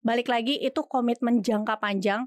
balik 0.00 0.32
lagi 0.32 0.56
itu 0.56 0.80
komitmen 0.88 1.44
jangka 1.44 1.76
panjang. 1.76 2.24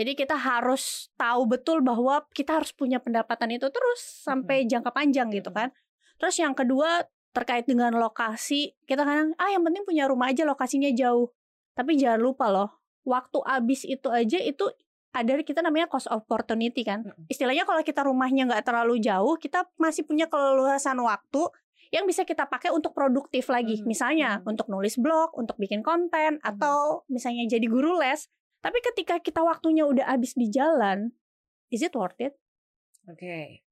Jadi 0.00 0.16
kita 0.16 0.32
harus 0.32 1.12
tahu 1.20 1.44
betul 1.44 1.84
bahwa 1.84 2.24
kita 2.32 2.56
harus 2.56 2.72
punya 2.72 2.96
pendapatan 2.96 3.52
itu 3.52 3.68
terus 3.68 4.00
sampai 4.00 4.64
jangka 4.64 4.96
panjang 4.96 5.28
gitu 5.28 5.52
kan. 5.52 5.68
Terus 6.16 6.40
yang 6.40 6.56
kedua 6.56 7.04
terkait 7.30 7.66
dengan 7.66 7.94
lokasi, 7.94 8.74
kita 8.86 9.06
kadang 9.06 9.34
ah 9.38 9.50
yang 9.50 9.62
penting 9.62 9.86
punya 9.86 10.10
rumah 10.10 10.30
aja 10.34 10.42
lokasinya 10.42 10.90
jauh. 10.90 11.30
Tapi 11.78 11.94
jangan 11.94 12.20
lupa 12.20 12.50
loh, 12.50 12.82
waktu 13.06 13.38
habis 13.46 13.86
itu 13.86 14.10
aja 14.10 14.38
itu 14.42 14.66
ada 15.10 15.42
kita 15.42 15.62
namanya 15.62 15.90
cost 15.90 16.06
opportunity 16.10 16.86
kan. 16.86 17.02
Istilahnya 17.26 17.66
kalau 17.66 17.82
kita 17.82 18.06
rumahnya 18.06 18.46
nggak 18.46 18.62
terlalu 18.62 19.02
jauh, 19.02 19.34
kita 19.38 19.66
masih 19.78 20.06
punya 20.06 20.30
keleluasan 20.30 20.98
waktu 21.02 21.50
yang 21.90 22.06
bisa 22.06 22.22
kita 22.22 22.46
pakai 22.46 22.70
untuk 22.70 22.94
produktif 22.94 23.50
lagi. 23.50 23.82
Mhm, 23.82 23.86
Misalnya 23.86 24.30
mhm. 24.38 24.50
untuk 24.54 24.66
nulis 24.70 24.94
blog, 24.98 25.34
untuk 25.34 25.58
bikin 25.58 25.82
konten, 25.82 26.38
atau 26.46 27.02
misalnya 27.10 27.50
jadi 27.50 27.66
guru 27.66 27.98
les. 27.98 28.30
Tapi 28.62 28.78
ketika 28.92 29.18
kita 29.18 29.42
waktunya 29.42 29.82
udah 29.82 30.06
habis 30.06 30.38
di 30.38 30.46
jalan, 30.46 31.10
is 31.74 31.82
it 31.82 31.96
worth 31.98 32.18
it? 32.22 32.38
Oke. 33.10 33.66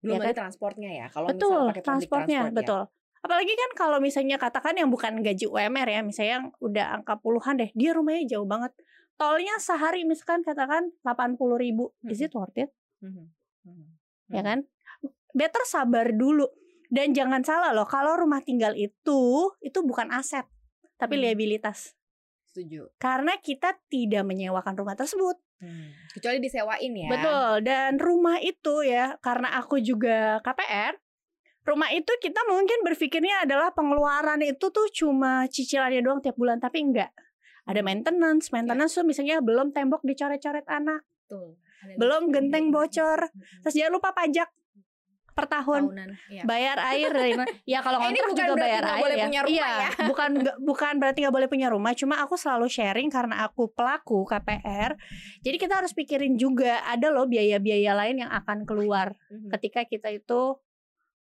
Belum 0.00 0.16
Ya 0.16 0.20
ada 0.20 0.32
kan? 0.32 0.36
transportnya 0.44 0.90
ya. 0.90 1.06
Kalau 1.12 1.26
betul, 1.28 1.48
misalnya 1.52 1.70
pakai 1.72 1.84
transportnya, 1.84 2.40
transport 2.40 2.52
ya. 2.52 2.58
betul. 2.58 2.82
Apalagi 3.20 3.52
kan 3.52 3.70
kalau 3.76 3.98
misalnya 4.00 4.36
katakan 4.40 4.74
yang 4.80 4.88
bukan 4.88 5.20
gaji 5.20 5.44
UMR 5.44 5.88
ya, 5.92 6.00
misalnya 6.00 6.32
yang 6.40 6.46
udah 6.56 6.86
angka 6.96 7.20
puluhan 7.20 7.60
deh, 7.60 7.68
dia 7.76 7.92
rumahnya 7.92 8.24
jauh 8.36 8.48
banget. 8.48 8.72
Tolnya 9.20 9.60
sehari 9.60 10.08
misalkan 10.08 10.40
katakan 10.40 10.88
80 11.04 11.60
ribu, 11.60 11.92
is 12.08 12.16
Mhm. 12.16 12.24
it 12.24 12.32
worth 12.32 12.56
it? 12.56 12.70
Mhm. 13.04 13.28
Mhm. 13.68 13.86
ya 14.32 14.40
Mhm. 14.40 14.46
kan? 14.48 14.58
Better 15.36 15.62
sabar 15.68 16.08
dulu. 16.16 16.48
Dan 16.88 17.12
jangan 17.12 17.44
salah 17.44 17.70
loh, 17.70 17.84
kalau 17.86 18.16
rumah 18.18 18.40
tinggal 18.40 18.72
itu 18.74 19.20
itu 19.60 19.78
bukan 19.84 20.08
aset, 20.10 20.48
tapi 20.96 21.20
Hmm. 21.20 21.22
liabilitas. 21.28 21.94
Setuju. 22.50 22.90
Karena 22.98 23.38
kita 23.38 23.78
tidak 23.86 24.26
menyewakan 24.26 24.74
rumah 24.74 24.98
tersebut. 24.98 25.38
Hmm. 25.62 25.94
Kecuali 26.10 26.42
disewain 26.42 26.92
ya. 26.92 27.10
Betul. 27.14 27.50
Dan 27.62 28.02
rumah 28.02 28.42
itu 28.42 28.82
ya, 28.82 29.14
karena 29.22 29.54
aku 29.54 29.78
juga 29.78 30.42
KPR, 30.42 30.98
rumah 31.62 31.94
itu 31.94 32.10
kita 32.18 32.42
mungkin 32.50 32.82
berpikirnya 32.82 33.46
adalah 33.46 33.70
pengeluaran 33.70 34.42
itu 34.42 34.66
tuh 34.72 34.88
cuma 34.90 35.46
cicilannya 35.46 36.02
doang 36.02 36.18
tiap 36.18 36.34
bulan, 36.34 36.58
tapi 36.58 36.82
enggak. 36.82 37.14
Ada 37.70 37.86
maintenance, 37.86 38.50
maintenance 38.50 38.98
tuh 38.98 39.06
misalnya 39.06 39.38
belum 39.38 39.70
tembok 39.70 40.02
dicoret-coret 40.02 40.66
anak. 40.66 41.06
Ada 41.30 41.94
belum 41.96 42.34
genteng 42.34 42.74
bocor, 42.74 43.30
terus 43.62 43.74
jangan 43.78 43.94
lupa 43.96 44.12
pajak 44.12 44.50
per 45.30 45.46
tahun. 45.46 45.82
tahunan. 45.88 46.08
Iya. 46.26 46.42
bayar 46.44 46.76
air 46.88 47.10
dari? 47.10 47.32
Ya 47.64 47.80
kalau 47.80 47.98
Eh, 48.00 48.12
bukan 48.12 48.32
juga 48.32 48.54
bayar 48.54 48.84
air 48.86 49.02
boleh 49.02 49.16
ya. 49.16 49.24
punya 49.24 49.40
rumah 49.40 49.52
iya, 49.52 49.68
ya. 49.70 49.90
bukan 50.04 50.30
bukan 50.60 50.92
berarti 50.96 51.18
nggak 51.20 51.34
boleh 51.34 51.48
punya 51.48 51.68
rumah. 51.68 51.92
Cuma 51.92 52.18
aku 52.18 52.34
selalu 52.34 52.66
sharing 52.66 53.08
karena 53.08 53.42
aku 53.42 53.68
pelaku 53.68 54.24
KPR. 54.24 54.94
Jadi 55.40 55.56
kita 55.56 55.74
harus 55.76 55.92
pikirin 55.92 56.34
juga 56.34 56.82
ada 56.82 57.08
loh 57.08 57.24
biaya-biaya 57.24 57.92
lain 57.96 58.20
yang 58.20 58.30
akan 58.30 58.64
keluar 58.64 59.14
Mhm. 59.28 59.50
ketika 59.52 59.84
kita 59.84 60.08
itu 60.08 60.56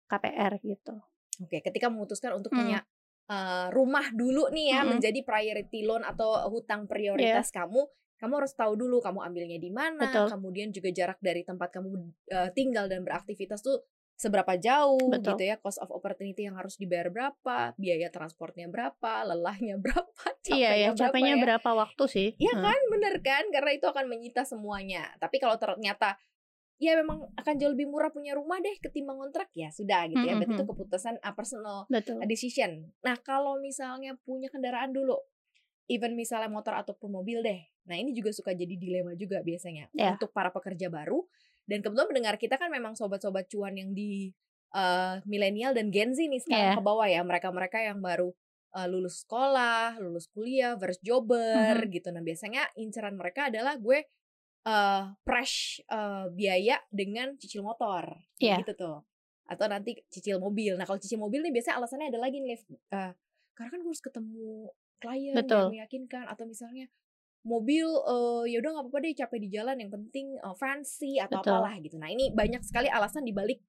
KPR 0.06 0.62
gitu. 0.62 0.96
Oke, 1.38 1.60
ketika 1.62 1.88
memutuskan 1.88 2.32
untuk 2.34 2.50
Hmm. 2.50 2.62
punya 2.62 2.80
eh, 3.26 3.68
rumah 3.70 4.06
dulu 4.12 4.54
nih 4.54 4.70
ya 4.70 4.80
Mm-mm. 4.80 4.96
menjadi 4.96 5.20
priority 5.20 5.82
loan 5.82 6.06
atau 6.06 6.46
hutang 6.46 6.86
prioritas 6.86 7.50
kamu, 7.50 7.90
kamu 8.16 8.34
harus 8.38 8.54
tahu 8.54 8.78
dulu 8.78 9.02
kamu 9.02 9.18
ambilnya 9.20 9.58
di 9.58 9.68
mana, 9.68 9.98
Betul. 10.00 10.30
kemudian 10.30 10.70
juga 10.70 10.94
jarak 10.94 11.18
dari 11.20 11.42
tempat 11.42 11.74
kamu 11.74 11.90
eh, 12.28 12.54
tinggal 12.54 12.86
dan 12.86 13.02
beraktivitas 13.02 13.60
tuh 13.60 13.82
seberapa 14.16 14.56
jauh 14.56 15.12
Betul. 15.12 15.36
gitu 15.36 15.44
ya, 15.44 15.56
cost 15.60 15.80
of 15.84 15.92
opportunity 15.92 16.48
yang 16.48 16.56
harus 16.56 16.80
dibayar 16.80 17.12
berapa, 17.12 17.76
biaya 17.76 18.08
transportnya 18.08 18.72
berapa, 18.72 19.28
lelahnya 19.28 19.76
berapa, 19.84 20.28
iya 20.48 20.72
ya, 20.72 20.90
capeknya 20.96 21.00
capeknya 21.12 21.34
ya. 21.36 21.44
berapa 21.44 21.70
waktu 21.76 22.04
sih? 22.08 22.30
Iya 22.40 22.54
Hmm. 22.56 22.64
kan, 22.64 22.80
bener 22.92 23.14
kan? 23.20 23.44
Karena 23.52 23.72
itu 23.76 23.86
akan 23.86 24.06
menyita 24.08 24.48
semuanya. 24.48 25.12
Tapi 25.20 25.36
kalau 25.44 25.60
ternyata 25.60 26.16
ya 26.76 26.92
memang 27.00 27.24
akan 27.40 27.54
jauh 27.56 27.72
lebih 27.72 27.88
murah 27.88 28.12
punya 28.12 28.36
rumah 28.36 28.60
deh 28.60 28.76
ketimbang 28.84 29.16
kontrak 29.16 29.48
ya 29.56 29.72
sudah 29.72 30.08
gitu 30.12 30.24
ya. 30.24 30.36
Berarti 30.36 30.56
itu 30.56 30.64
Mhm. 30.64 30.72
keputusan 30.76 31.16
uh, 31.24 31.36
personal 31.36 31.78
Betul. 31.88 32.20
decision. 32.28 32.92
Nah 33.04 33.16
kalau 33.20 33.60
misalnya 33.60 34.16
punya 34.24 34.48
kendaraan 34.52 34.92
dulu, 34.92 35.16
even 35.88 36.16
misalnya 36.16 36.48
motor 36.48 36.76
ataupun 36.76 37.12
mobil 37.12 37.40
deh. 37.44 37.64
Nah 37.88 37.96
ini 37.96 38.12
juga 38.12 38.32
suka 38.32 38.52
jadi 38.52 38.76
dilema 38.76 39.12
juga 39.16 39.40
biasanya 39.40 39.88
Ya. 39.92 40.16
untuk 40.16 40.32
para 40.32 40.52
pekerja 40.52 40.88
baru. 40.88 41.24
Dan 41.66 41.82
kebetulan 41.82 42.08
pendengar 42.10 42.36
kita 42.38 42.56
kan 42.56 42.70
memang 42.70 42.94
sobat-sobat 42.94 43.50
cuan 43.50 43.74
yang 43.74 43.92
di 43.92 44.30
uh, 44.72 45.18
milenial 45.26 45.74
dan 45.74 45.90
Gen 45.90 46.14
Z 46.14 46.22
nih 46.26 46.42
sekarang 46.42 46.72
Ya. 46.72 46.78
ke 46.78 46.84
bawah 46.84 47.08
ya. 47.10 47.22
Mereka-mereka 47.22 47.82
yang 47.82 48.00
baru 48.00 48.30
uh, 48.74 48.88
lulus 48.88 49.26
sekolah, 49.26 49.98
lulus 49.98 50.30
kuliah, 50.30 50.78
first 50.78 51.02
jobber 51.02 51.74
Mhm. 51.86 51.92
gitu. 51.92 52.08
Nah 52.14 52.22
biasanya 52.22 52.70
inceran 52.78 53.18
mereka 53.18 53.50
adalah 53.50 53.76
gue 53.76 54.06
uh, 54.66 55.14
fresh 55.22 55.82
uh, 55.90 56.30
biaya 56.30 56.82
dengan 56.90 57.34
cicil 57.38 57.62
motor, 57.62 58.14
Iya. 58.38 58.62
gitu 58.62 58.74
tuh. 58.78 58.98
Atau 59.46 59.70
nanti 59.70 59.98
cicil 60.10 60.42
mobil. 60.42 60.74
Nah 60.74 60.86
kalau 60.86 60.98
cicil 60.98 61.18
mobil 61.18 61.42
nih 61.42 61.54
biasanya 61.54 61.82
alasannya 61.82 62.10
ada 62.10 62.20
lagi 62.22 62.42
nih. 62.42 62.58
Uh, 62.94 63.14
karena 63.54 63.70
kan 63.72 63.80
gue 63.82 63.90
harus 63.90 64.04
ketemu 64.04 64.70
klien 65.00 65.36
Betul. 65.38 65.70
yang 65.70 65.74
meyakinkan 65.82 66.26
atau 66.28 66.46
misalnya 66.46 66.86
mobil 67.46 67.86
uh, 67.86 68.44
ya 68.50 68.58
udah 68.58 68.70
nggak 68.74 68.86
apa-apa 68.90 69.00
deh 69.06 69.14
capek 69.14 69.40
di 69.46 69.50
jalan 69.54 69.78
yang 69.78 69.94
penting 69.94 70.34
uh, 70.42 70.58
fancy 70.58 71.22
atau 71.22 71.40
Betul. 71.40 71.62
apalah 71.62 71.78
gitu. 71.78 71.96
Nah 72.02 72.10
ini 72.10 72.34
banyak 72.34 72.66
sekali 72.66 72.90
alasan 72.90 73.22
dibalik 73.22 73.62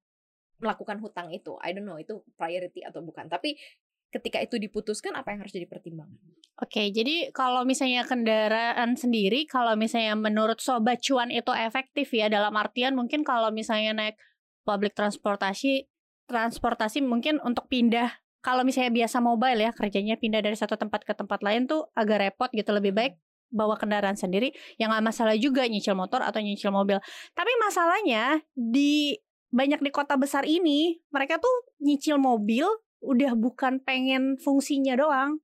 melakukan 0.56 0.96
hutang 1.04 1.28
itu. 1.30 1.60
I 1.60 1.76
don't 1.76 1.84
know 1.84 2.00
itu 2.00 2.24
priority 2.40 2.80
atau 2.80 3.04
bukan. 3.04 3.28
Tapi 3.28 3.60
ketika 4.08 4.40
itu 4.40 4.56
diputuskan 4.56 5.12
apa 5.12 5.36
yang 5.36 5.44
harus 5.44 5.52
jadi 5.52 5.68
pertimbangan? 5.68 6.16
Oke, 6.56 6.88
jadi 6.88 7.28
kalau 7.36 7.68
misalnya 7.68 8.08
kendaraan 8.08 8.96
sendiri, 8.96 9.44
kalau 9.44 9.76
misalnya 9.76 10.16
menurut 10.16 10.56
sobat 10.56 11.04
cuan 11.04 11.28
itu 11.28 11.52
efektif 11.52 12.08
ya 12.16 12.32
dalam 12.32 12.56
artian 12.56 12.96
mungkin 12.96 13.20
kalau 13.28 13.52
misalnya 13.52 13.92
naik 13.92 14.16
public 14.64 14.96
transportasi, 14.96 15.84
transportasi 16.32 17.04
mungkin 17.04 17.44
untuk 17.44 17.68
pindah. 17.68 18.08
Kalau 18.40 18.64
misalnya 18.64 18.94
biasa 19.04 19.20
mobile 19.20 19.68
ya 19.68 19.70
kerjanya 19.76 20.16
pindah 20.16 20.40
dari 20.40 20.56
satu 20.56 20.80
tempat 20.80 21.04
ke 21.04 21.12
tempat 21.12 21.44
lain 21.44 21.68
tuh 21.68 21.92
agak 21.92 22.24
repot 22.24 22.48
gitu. 22.56 22.72
Lebih 22.72 22.96
baik 22.96 23.12
bawa 23.48 23.76
kendaraan 23.76 24.14
sendiri 24.14 24.50
yang 24.76 24.90
nggak 24.90 25.04
masalah 25.04 25.34
juga 25.34 25.64
nyicil 25.64 25.94
motor 25.94 26.20
atau 26.20 26.38
nyicil 26.38 26.70
mobil. 26.70 26.98
Tapi 27.32 27.52
masalahnya 27.58 28.42
di 28.52 29.16
banyak 29.48 29.80
di 29.80 29.90
kota 29.90 30.14
besar 30.14 30.42
ini 30.42 30.98
mereka 31.08 31.38
tuh 31.38 31.54
nyicil 31.78 32.18
mobil 32.18 32.66
udah 33.00 33.32
bukan 33.34 33.78
pengen 33.80 34.34
fungsinya 34.36 34.98
doang. 34.98 35.38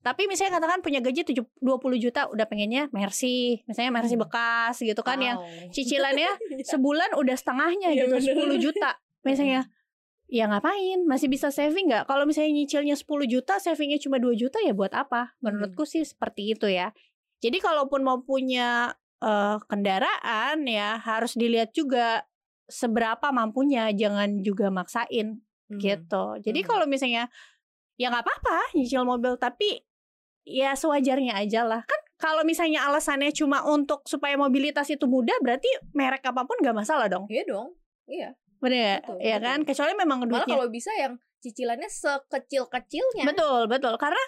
Tapi 0.00 0.30
misalnya 0.30 0.62
katakan 0.62 0.86
punya 0.86 1.02
gaji 1.02 1.26
7 1.26 1.42
20 1.58 1.98
juta 1.98 2.30
udah 2.30 2.46
pengennya 2.46 2.86
Mercy, 2.94 3.66
misalnya 3.66 3.90
Mercy 3.90 4.14
Hmm. 4.14 4.22
bekas 4.22 4.78
gitu 4.78 5.02
kan 5.02 5.18
yang 5.18 5.34
Wow. 5.34 5.46
cicilannya 5.74 6.30
Iya. 6.30 6.62
sebulan 6.62 7.18
udah 7.18 7.34
setengahnya 7.34 7.90
Iya, 7.90 8.06
gitu 8.06 8.14
bener. 8.14 8.34
10 8.38 8.58
juta. 8.62 8.90
Misalnya 9.26 9.66
ya 10.26 10.46
ngapain? 10.46 11.02
Masih 11.06 11.26
bisa 11.26 11.50
saving 11.50 11.90
nggak? 11.90 12.06
Kalau 12.06 12.22
misalnya 12.22 12.54
nyicilnya 12.54 12.94
10 12.94 13.26
juta, 13.26 13.58
savingnya 13.58 13.98
cuma 13.98 14.22
2 14.22 14.34
juta 14.34 14.62
ya 14.62 14.70
buat 14.70 14.94
apa? 14.94 15.34
Menurutku 15.42 15.82
sih 15.82 16.06
seperti 16.06 16.54
itu 16.54 16.70
ya. 16.70 16.94
Jadi 17.46 17.58
kalaupun 17.58 18.02
mau 18.02 18.18
punya 18.20 18.90
eh, 19.16 19.56
kendaraan 19.64 20.68
ya 20.68 21.00
harus 21.00 21.32
dilihat 21.32 21.72
juga 21.72 22.28
seberapa 22.66 23.30
mampunya, 23.30 23.88
jangan 23.90 24.42
juga 24.42 24.68
maksain 24.68 25.40
Hmm. 25.66 25.80
gitu. 25.80 26.36
Jadi 26.42 26.60
Mhm. 26.60 26.68
kalau 26.68 26.84
misalnya 26.84 27.32
ya 27.96 28.12
nggak 28.12 28.22
apa-apa 28.22 28.76
nyicil 28.76 29.02
mobil 29.02 29.34
tapi 29.36 29.80
ya 30.44 30.76
sewajarnya 30.76 31.32
aja 31.32 31.64
lah. 31.64 31.82
Kan 31.82 31.96
kalau 32.16 32.44
misalnya 32.44 32.84
alasannya 32.84 33.32
cuma 33.32 33.64
untuk 33.64 34.04
supaya 34.04 34.36
mobilitas 34.36 34.86
itu 34.88 35.08
mudah 35.08 35.34
berarti 35.40 35.66
merek 35.90 36.22
apa 36.22 36.44
pun 36.44 36.60
nggak 36.60 36.76
masalah 36.76 37.08
dong. 37.08 37.24
Iya 37.26 37.42
dong. 37.48 37.72
Iya. 38.04 38.36
Bener 38.56 38.78
ya? 38.78 38.96
Betul, 39.00 39.16
Ya 39.18 39.36
betul. 39.36 39.46
kan? 39.48 39.58
Kecuali 39.64 39.92
memang 39.94 40.18
Malah 40.20 40.28
duitnya. 40.28 40.54
kalau 40.54 40.66
bisa 40.68 40.90
yang 40.92 41.16
cicilannya 41.40 41.88
sekecil-kecilnya. 41.88 43.24
Betul, 43.26 43.64
betul. 43.66 43.94
Karena 43.96 44.20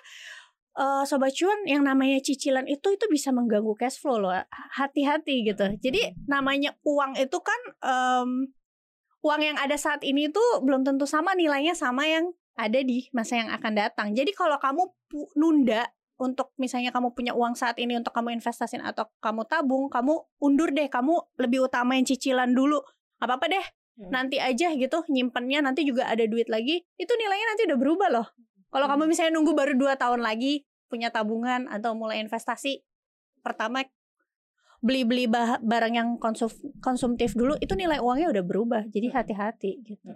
eh, 0.79 1.03
sobat 1.05 1.35
cuan 1.35 1.67
yang 1.67 1.83
namanya 1.83 2.23
cicilan 2.23 2.65
itu 2.71 2.95
itu 2.95 3.05
bisa 3.11 3.35
mengganggu 3.35 3.75
cash 3.75 3.99
flow 3.99 4.23
loh. 4.23 4.33
Hati-hati 4.79 5.43
gitu. 5.43 5.67
Jadi 5.83 6.15
namanya 6.31 6.79
uang 6.87 7.19
itu 7.19 7.39
kan 7.43 7.61
em, 7.83 8.31
uang 9.27 9.43
yang 9.43 9.59
ada 9.59 9.75
saat 9.75 10.07
ini 10.07 10.31
tuh 10.31 10.63
belum 10.63 10.87
tentu 10.87 11.05
sama 11.05 11.35
nilainya 11.35 11.75
sama 11.75 12.07
yang 12.07 12.31
ada 12.55 12.79
di 12.83 13.11
masa 13.11 13.43
yang 13.43 13.51
akan 13.51 13.73
datang. 13.75 14.07
Jadi 14.15 14.31
kalau 14.35 14.59
kamu 14.59 14.83
nunda 15.35 15.91
untuk 16.19 16.51
misalnya 16.59 16.91
kamu 16.91 17.15
punya 17.15 17.31
uang 17.35 17.55
saat 17.55 17.79
ini 17.79 17.95
untuk 17.95 18.11
kamu 18.11 18.39
investasiin 18.39 18.83
atau 18.83 19.07
kamu 19.23 19.47
tabung, 19.47 19.87
kamu 19.87 20.19
undur 20.43 20.71
deh, 20.75 20.91
kamu 20.91 21.15
lebih 21.39 21.71
utamain 21.71 22.03
cicilan 22.03 22.51
dulu. 22.51 22.83
Apa 23.23 23.39
apa 23.39 23.47
deh, 23.47 23.67
Hmm. 23.99 24.15
nanti 24.15 24.39
aja 24.39 24.71
gitu 24.79 25.03
nyimpennya 25.11 25.59
nanti 25.59 25.83
juga 25.83 26.07
ada 26.07 26.23
duit 26.23 26.47
lagi. 26.47 26.87
Itu 26.95 27.19
nilainya 27.19 27.47
nanti 27.51 27.63
udah 27.67 27.79
berubah 27.83 28.09
loh. 28.15 28.27
Kalau 28.69 28.87
kamu 28.87 29.09
misalnya 29.09 29.33
nunggu 29.35 29.53
baru 29.53 29.73
2 29.75 29.97
tahun 29.97 30.21
lagi 30.21 30.65
punya 30.87 31.09
tabungan 31.09 31.69
atau 31.69 31.93
mulai 31.93 32.21
investasi, 32.21 32.85
pertama 33.41 33.85
beli-beli 34.79 35.27
barang 35.59 35.95
yang 35.95 36.09
konsum 36.17 36.47
konsumtif 36.79 37.35
dulu 37.35 37.59
itu 37.59 37.75
nilai 37.75 37.99
uangnya 37.99 38.31
udah 38.31 38.45
berubah. 38.47 38.83
Jadi 38.87 39.11
Hmm. 39.11 39.17
hati-hati 39.19 39.71
gitu. 39.83 40.13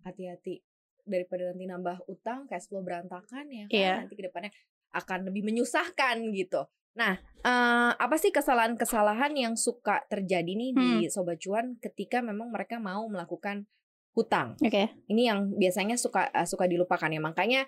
hati-hati 0.00 0.64
daripada 1.04 1.52
nanti 1.52 1.68
nambah 1.68 2.08
utang 2.08 2.48
cash 2.48 2.72
flow 2.72 2.80
berantakan 2.80 3.44
ya 3.52 3.64
kan 3.68 3.76
Iya. 3.76 3.94
nanti 4.00 4.16
ke 4.16 4.24
depannya 4.24 4.48
akan 4.90 5.28
lebih 5.28 5.44
menyusahkan 5.44 6.16
gitu. 6.32 6.64
Nah, 6.96 7.14
eh, 7.20 7.90
apa 7.94 8.16
sih 8.16 8.32
kesalahan-kesalahan 8.32 9.36
yang 9.36 9.54
suka 9.54 10.00
terjadi 10.08 10.48
nih 10.48 10.72
di 10.72 10.88
Hmm. 11.04 11.12
sobat 11.12 11.36
cuan 11.36 11.76
ketika 11.78 12.24
memang 12.24 12.48
mereka 12.48 12.80
mau 12.80 13.04
melakukan 13.06 13.68
hutang? 14.12 14.58
Oke. 14.58 14.90
Ini 15.06 15.22
yang 15.30 15.54
biasanya 15.54 15.94
suka 15.94 16.30
eh, 16.30 16.46
suka 16.46 16.66
dilupakan 16.66 17.06
ya. 17.06 17.20
Makanya 17.20 17.60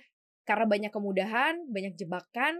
karena 0.43 0.67
banyak 0.67 0.91
kemudahan, 0.91 1.55
banyak 1.71 1.95
jebakan, 1.95 2.59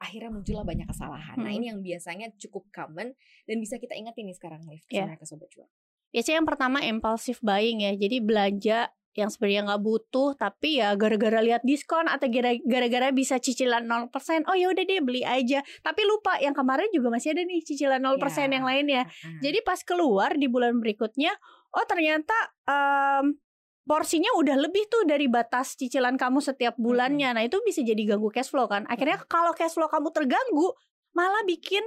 akhirnya 0.00 0.32
muncullah 0.32 0.64
banyak 0.64 0.88
kesalahan. 0.88 1.36
Nah, 1.38 1.52
Hmm. 1.52 1.58
ini 1.60 1.66
yang 1.70 1.78
biasanya 1.78 2.32
cukup 2.40 2.66
common 2.72 3.12
dan 3.46 3.56
bisa 3.60 3.76
kita 3.76 3.94
ingetin 3.94 4.26
nih 4.26 4.36
sekarang 4.36 4.64
Liv 4.66 4.82
Iya. 4.88 5.06
sama 5.06 5.16
ke 5.20 5.26
sobat 5.28 5.48
cuan. 5.52 5.68
Biasanya 6.10 6.36
yang 6.42 6.48
pertama 6.48 6.78
impulsive 6.82 7.40
buying 7.40 7.84
ya. 7.84 7.92
Jadi 7.94 8.16
belanja 8.20 8.90
yang 9.12 9.28
sebenarnya 9.28 9.68
nggak 9.68 9.82
butuh 9.82 10.32
tapi 10.34 10.80
ya 10.80 10.96
gara-gara 10.96 11.38
lihat 11.38 11.60
diskon 11.62 12.06
atau 12.06 12.26
gara- 12.26 12.56
gara-gara 12.58 13.08
bisa 13.10 13.36
cicilan 13.36 13.84
0%. 13.84 14.08
Oh 14.48 14.56
ya 14.56 14.72
udah 14.72 14.82
deh 14.82 15.00
beli 15.00 15.20
aja. 15.20 15.60
Tapi 15.78 16.00
lupa 16.02 16.36
yang 16.38 16.52
kemarin 16.52 16.88
juga 16.88 17.10
masih 17.10 17.32
ada 17.32 17.42
nih 17.42 17.60
cicilan 17.60 18.00
0% 18.00 18.16
Ya. 18.48 18.56
yang 18.56 18.64
lainnya. 18.64 19.02
Jadi 19.38 19.60
pas 19.60 19.80
keluar 19.80 20.32
di 20.32 20.46
bulan 20.46 20.76
berikutnya, 20.76 21.36
oh 21.70 21.84
ternyata 21.84 22.32
em, 22.64 23.36
porsinya 23.82 24.32
udah 24.34 24.56
lebih 24.56 24.86
tuh 24.86 25.04
dari 25.04 25.26
batas 25.26 25.74
cicilan 25.74 26.14
kamu 26.14 26.40
setiap 26.40 26.72
bulannya. 26.76 27.34
Nah 27.34 27.42
itu 27.42 27.60
bisa 27.60 27.80
jadi 27.80 28.00
ganggu 28.08 28.30
cash 28.30 28.48
flow 28.48 28.64
kan. 28.64 28.88
Akhirnya 28.88 29.20
kalau 29.26 29.52
cash 29.52 29.74
flow 29.74 29.86
kamu 29.86 30.08
terganggu, 30.08 30.72
malah 31.12 31.44
bikin 31.44 31.82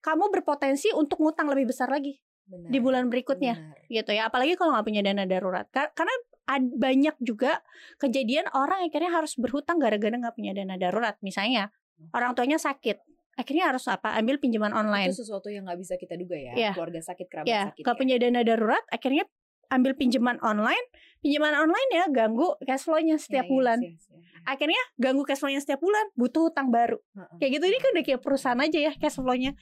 kamu 0.00 0.32
berpotensi 0.32 0.88
untuk 0.90 1.20
ngutang 1.20 1.44
lebih 1.52 1.68
besar 1.68 1.92
lagi 1.92 2.16
Benar, 2.48 2.72
di 2.72 2.78
bulan 2.80 3.04
berikutnya 3.06 3.52
benar. 3.52 3.84
gitu 3.84 4.10
ya. 4.10 4.22
Apalagi 4.26 4.56
kalau 4.56 4.72
nggak 4.72 4.86
punya 4.86 5.02
dana 5.04 5.28
darurat. 5.28 5.68
Kar- 5.68 5.92
Karena 5.92 6.14
ad- 6.50 6.74
banyak 6.74 7.14
juga 7.22 7.62
kejadian 7.96 8.50
orang 8.50 8.90
akhirnya 8.90 9.14
harus 9.14 9.38
berhutang 9.38 9.78
gara-gara 9.78 10.10
nggak 10.10 10.34
punya 10.34 10.50
dana 10.50 10.74
darurat. 10.74 11.14
Misalnya 11.22 11.70
orang 12.10 12.34
tuanya 12.34 12.58
sakit, 12.58 12.98
akhirnya 13.38 13.70
harus 13.70 13.86
apa? 13.86 14.18
Ambil 14.18 14.42
pinjaman 14.42 14.74
online. 14.74 15.14
Itu 15.14 15.22
sesuatu 15.22 15.46
yang 15.46 15.70
nggak 15.70 15.78
bisa 15.78 15.94
kita 15.94 16.18
duga 16.18 16.34
ya. 16.34 16.52
Iya. 16.58 16.70
Keluarga 16.74 16.98
sakit, 16.98 17.26
kerabat 17.30 17.46
ya 17.46 17.62
sakit. 17.70 17.82
nggak 17.86 17.96
punya 17.96 18.16
dana 18.18 18.40
darurat 18.42 18.82
akhirnya 18.90 19.24
ambil 19.70 19.94
pinjaman 19.94 20.34
online 20.42 20.82
pinjaman 21.22 21.54
online 21.54 21.90
ya 21.94 22.10
ganggu 22.10 22.58
cash 22.66 22.90
flow-nya 22.90 23.22
setiap 23.22 23.46
Iya, 23.46 23.46
iya, 23.46 23.54
bulan 23.54 23.78
iya, 23.78 23.94
iya. 23.94 24.42
akhirnya 24.42 24.82
ganggu 24.98 25.22
cash 25.22 25.38
flow-nya 25.38 25.62
setiap 25.62 25.78
bulan 25.78 26.10
butuh 26.18 26.50
hutang 26.50 26.74
baru 26.74 26.98
Heeh. 27.14 27.38
kayak 27.38 27.50
gitu 27.54 27.64
ini 27.70 27.78
kan 27.78 27.90
udah 27.94 28.02
kayak 28.02 28.18
perusahaan 28.18 28.58
aja 28.58 28.78
ya 28.82 28.92
cash 28.98 29.22
flow-nya 29.22 29.54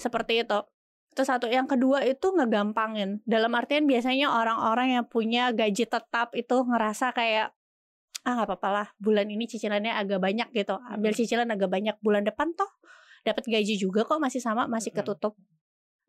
seperti 0.00 0.40
itu 0.40 0.58
terus 1.14 1.28
satu 1.28 1.50
yang 1.50 1.66
kedua 1.66 2.06
itu 2.06 2.30
ngegampangin 2.30 3.18
dalam 3.26 3.50
artian 3.58 3.84
biasanya 3.84 4.30
orang-orang 4.30 5.00
yang 5.00 5.04
punya 5.06 5.50
gaji 5.50 5.86
tetap 5.86 6.30
itu 6.38 6.56
ngerasa 6.62 7.10
kayak 7.10 7.50
ah 8.22 8.32
nggak 8.36 8.48
apa-apa 8.52 8.68
lah 8.68 8.86
bulan 9.00 9.26
ini 9.32 9.48
cicilannya 9.48 9.96
agak 9.96 10.20
banyak 10.20 10.48
gitu 10.52 10.76
ambil 10.92 11.10
Mm-mm. 11.10 11.20
cicilan 11.24 11.48
agak 11.48 11.72
banyak 11.72 11.96
bulan 12.04 12.22
depan 12.22 12.52
toh 12.52 12.68
dapat 13.24 13.44
gaji 13.48 13.74
juga 13.80 14.04
kok 14.04 14.20
masih 14.20 14.44
sama 14.44 14.68
masih 14.68 14.92
Mm-mm. 14.92 15.02
ketutup 15.02 15.34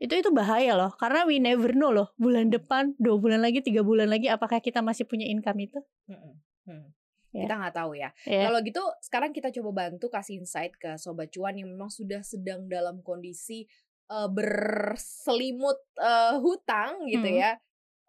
itu 0.02 0.14
itu 0.18 0.30
bahaya 0.34 0.76
loh 0.76 0.92
karena 0.98 1.24
we 1.24 1.38
never 1.38 1.72
know 1.72 1.94
loh 1.94 2.12
bulan 2.20 2.52
depan 2.52 2.98
dua 2.98 3.16
bulan 3.16 3.40
lagi 3.40 3.64
tiga 3.64 3.86
bulan 3.86 4.10
lagi 4.12 4.28
apakah 4.28 4.60
kita 4.60 4.84
masih 4.84 5.08
punya 5.08 5.26
income 5.30 5.62
itu 5.62 5.80
Mm-mm. 6.12 6.34
Hmm. 6.68 6.88
Ya. 7.32 7.48
Kita 7.48 7.64
nggak 7.64 7.76
tahu 7.80 7.92
ya. 7.96 8.12
ya 8.28 8.52
Kalau 8.52 8.60
gitu 8.60 8.84
sekarang 9.00 9.32
kita 9.32 9.56
coba 9.56 9.88
bantu 9.88 10.12
kasih 10.12 10.44
insight 10.44 10.76
ke 10.76 11.00
sobat 11.00 11.32
cuan 11.32 11.56
yang 11.56 11.72
memang 11.72 11.88
sudah 11.88 12.20
sedang 12.28 12.68
dalam 12.68 13.00
kondisi 13.00 13.72
eh, 14.12 14.30
berselimut 14.30 15.80
eh, 15.95 16.36
hutang 16.43 17.08
gitu 17.08 17.26
Hmm. 17.26 17.39
ya. 17.39 17.52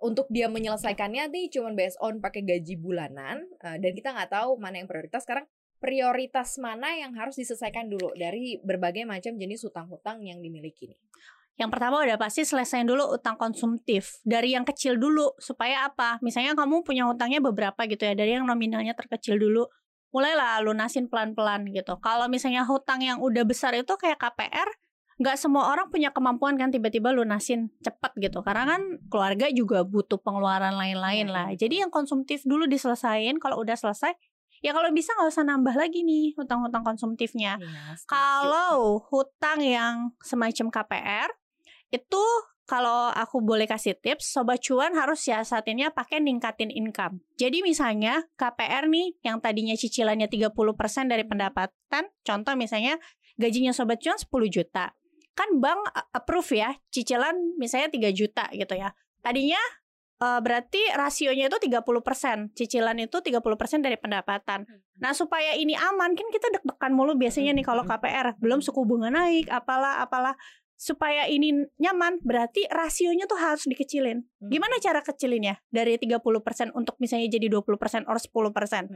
Untuk 0.03 0.27
dia 0.35 0.51
menyelesaikannya 0.51 1.31
nih 1.31 1.47
cuman 1.55 1.79
based 1.79 1.95
on 2.03 2.19
pakai 2.19 2.43
gaji 2.43 2.75
bulanan 2.75 3.47
eh, 3.63 3.79
dan 3.79 3.93
kita 3.95 4.11
nggak 4.11 4.35
tahu 4.35 4.59
mana 4.59 4.83
yang 4.83 4.91
prioritas 4.91 5.23
sekarang 5.23 5.47
prioritas 5.79 6.59
mana 6.63 6.95
yang 6.95 7.11
harus 7.19 7.35
diselesaikan 7.35 7.91
dulu 7.91 8.15
dari 8.15 8.59
berbagai 8.63 9.03
macam 9.03 9.35
jenis 9.35 9.67
hutang-hutang 9.67 10.23
yang 10.23 10.39
dimiliki 10.39 10.87
nih. 10.87 10.99
Yang 11.59 11.71
pertama 11.75 12.01
udah 12.01 12.17
pasti 12.17 12.47
selesaiin 12.47 12.87
dulu 12.89 13.13
utang 13.13 13.35
konsumtif 13.37 14.23
dari 14.23 14.55
yang 14.55 14.65
kecil 14.65 14.97
dulu 14.97 15.35
supaya 15.37 15.85
apa? 15.91 16.23
Misalnya 16.23 16.55
kamu 16.57 16.87
punya 16.87 17.05
utangnya 17.11 17.43
beberapa 17.43 17.85
gitu 17.91 18.03
ya 18.09 18.15
dari 18.15 18.39
yang 18.39 18.47
nominalnya 18.47 18.95
terkecil 18.95 19.37
dulu 19.37 19.67
mulailah 20.15 20.63
lunasin 20.65 21.11
pelan-pelan 21.11 21.67
gitu. 21.75 21.99
Kalau 22.01 22.31
misalnya 22.31 22.65
hutang 22.65 23.03
yang 23.05 23.19
udah 23.21 23.43
besar 23.45 23.75
itu 23.77 23.93
kayak 23.99 24.17
KPR 24.23 24.69
nggak 25.21 25.37
semua 25.37 25.69
orang 25.73 25.93
punya 25.93 26.09
kemampuan 26.15 26.57
kan 26.57 26.73
tiba-tiba 26.73 27.13
lunasin 27.13 27.69
cepat 27.85 28.17
gitu 28.17 28.41
karena 28.41 28.77
kan 28.77 28.83
keluarga 29.13 29.47
juga 29.53 29.85
butuh 29.85 30.17
pengeluaran 30.21 30.73
lain-lain 30.77 31.29
Hmm. 31.29 31.35
lah 31.35 31.49
jadi 31.53 31.85
yang 31.85 31.91
konsumtif 31.93 32.41
dulu 32.45 32.65
diselesain 32.65 33.37
kalau 33.37 33.61
udah 33.61 33.77
selesai 33.77 34.15
ya 34.63 34.71
kalau 34.73 34.89
bisa 34.95 35.13
nggak 35.13 35.29
usah 35.29 35.45
nambah 35.45 35.75
lagi 35.75 36.07
nih 36.07 36.33
hutang-hutang 36.39 36.87
konsumtifnya 36.87 37.59
setuju. 37.99 38.07
kalau 38.09 39.03
hutang 39.11 39.61
yang 39.61 39.95
semacam 40.23 40.71
KPR 40.71 41.29
itu 41.91 42.23
kalau 42.63 43.11
aku 43.13 43.43
boleh 43.43 43.67
kasih 43.69 43.99
tips, 43.99 44.33
sobat 44.33 44.63
cuan 44.63 44.95
harus 44.97 45.21
siasatinnya 45.27 45.93
pakai 45.93 46.23
ningkatin 46.23 46.71
income. 46.73 47.21
Jadi 47.37 47.61
misalnya 47.61 48.25
KPR 48.39 48.89
nih 48.89 49.19
yang 49.27 49.43
tadinya 49.43 49.77
cicilannya 49.77 50.31
30% 50.31 50.57
dari 51.11 51.27
pendapatan, 51.27 52.09
contoh 52.23 52.55
misalnya 52.57 52.97
gajinya 53.37 53.75
sobat 53.77 54.01
cuan 54.01 54.17
10 54.17 54.49
juta. 54.49 54.95
Kan 55.33 55.59
bank 55.59 55.89
approve 56.13 56.61
ya, 56.61 56.71
cicilan 56.93 57.57
misalnya 57.57 57.89
3 57.89 58.13
juta 58.13 58.45
gitu 58.53 58.75
ya. 58.77 58.93
Tadinya 59.25 59.61
eh, 60.21 60.41
berarti 60.45 60.81
rasionya 60.93 61.49
itu 61.49 61.59
30%, 61.59 62.53
cicilan 62.53 62.97
itu 63.01 63.17
30% 63.19 63.81
dari 63.81 63.97
pendapatan. 63.97 64.69
Nah, 65.01 65.13
supaya 65.17 65.57
ini 65.57 65.75
aman 65.75 66.15
kan 66.15 66.29
kita 66.31 66.53
deg-degan 66.53 66.93
mulu 66.95 67.17
biasanya 67.19 67.57
nih 67.57 67.65
kalau 67.67 67.83
KPR, 67.83 68.39
belum 68.39 68.61
suku 68.61 68.85
bunga 68.85 69.11
naik, 69.11 69.49
apalah 69.49 70.05
apalah. 70.05 70.37
Supaya 70.83 71.31
ini 71.31 71.55
nyaman, 71.79 72.19
berarti 72.27 72.67
rasionya 72.67 73.31
tuh 73.31 73.39
harus 73.39 73.71
dikecilin. 73.71 74.27
Hmm. 74.43 74.51
Gimana 74.51 74.83
cara 74.83 74.99
kecilinnya? 74.99 75.63
Dari 75.71 75.95
30% 75.95 76.75
untuk 76.75 76.99
misalnya 76.99 77.31
jadi 77.31 77.47
20% 77.47 78.11
or 78.11 78.19
10%. 78.19 78.91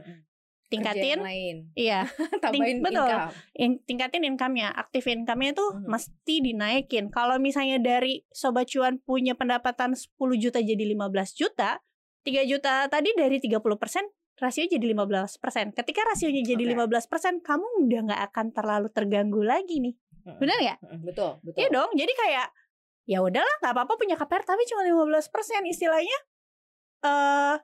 Tingkatin, 0.67 1.19
lain. 1.19 1.57
iya, 1.73 2.03
Tambahin 2.43 2.83
betul. 2.83 3.07
income. 3.07 3.31
in- 3.55 3.79
tingkatin 3.81 4.23
income-nya, 4.25 4.67
aktif 4.69 5.03
income-nya 5.05 5.51
tuh 5.51 5.69
Mhm. 5.73 5.87
mesti 5.87 6.35
dinaikin. 6.41 7.05
Kalau 7.07 7.35
misalnya 7.37 7.77
dari 7.77 8.27
sobat 8.29 8.67
cuan 8.67 8.99
punya 8.99 9.31
pendapatan 9.31 9.95
10 9.95 10.11
juta 10.35 10.59
jadi 10.59 10.83
15 10.85 11.31
juta, 11.33 11.79
3 12.21 12.43
juta 12.43 12.85
tadi 12.85 13.11
dari 13.13 13.39
30% 13.39 14.11
rasio 14.35 14.67
jadi 14.67 14.85
15%. 14.85 15.71
Ketika 15.71 16.03
rasionya 16.03 16.43
jadi 16.43 16.61
Oke. 16.61 16.71
15%, 16.75 17.39
kamu 17.39 17.65
udah 17.81 17.99
nggak 18.05 18.21
akan 18.27 18.45
terlalu 18.51 18.87
terganggu 18.91 19.41
lagi 19.41 19.79
nih. 19.79 19.95
Mm-mm. 20.21 20.37
Benar 20.37 20.57
nggak? 20.57 20.77
Mm-mm. 20.83 20.99
Betul, 21.01 21.31
betul. 21.41 21.57
Iya 21.57 21.69
dong. 21.71 21.89
Jadi 21.95 22.11
kayak 22.13 22.47
ya 23.07 23.23
udahlah 23.23 23.55
nggak 23.57 23.71
apa-apa 23.71 23.93
punya 23.95 24.13
KPR 24.13 24.43
tapi 24.43 24.67
cuma 24.67 24.83
15% 24.83 25.31
istilahnya 25.65 26.17
eh 26.99 27.55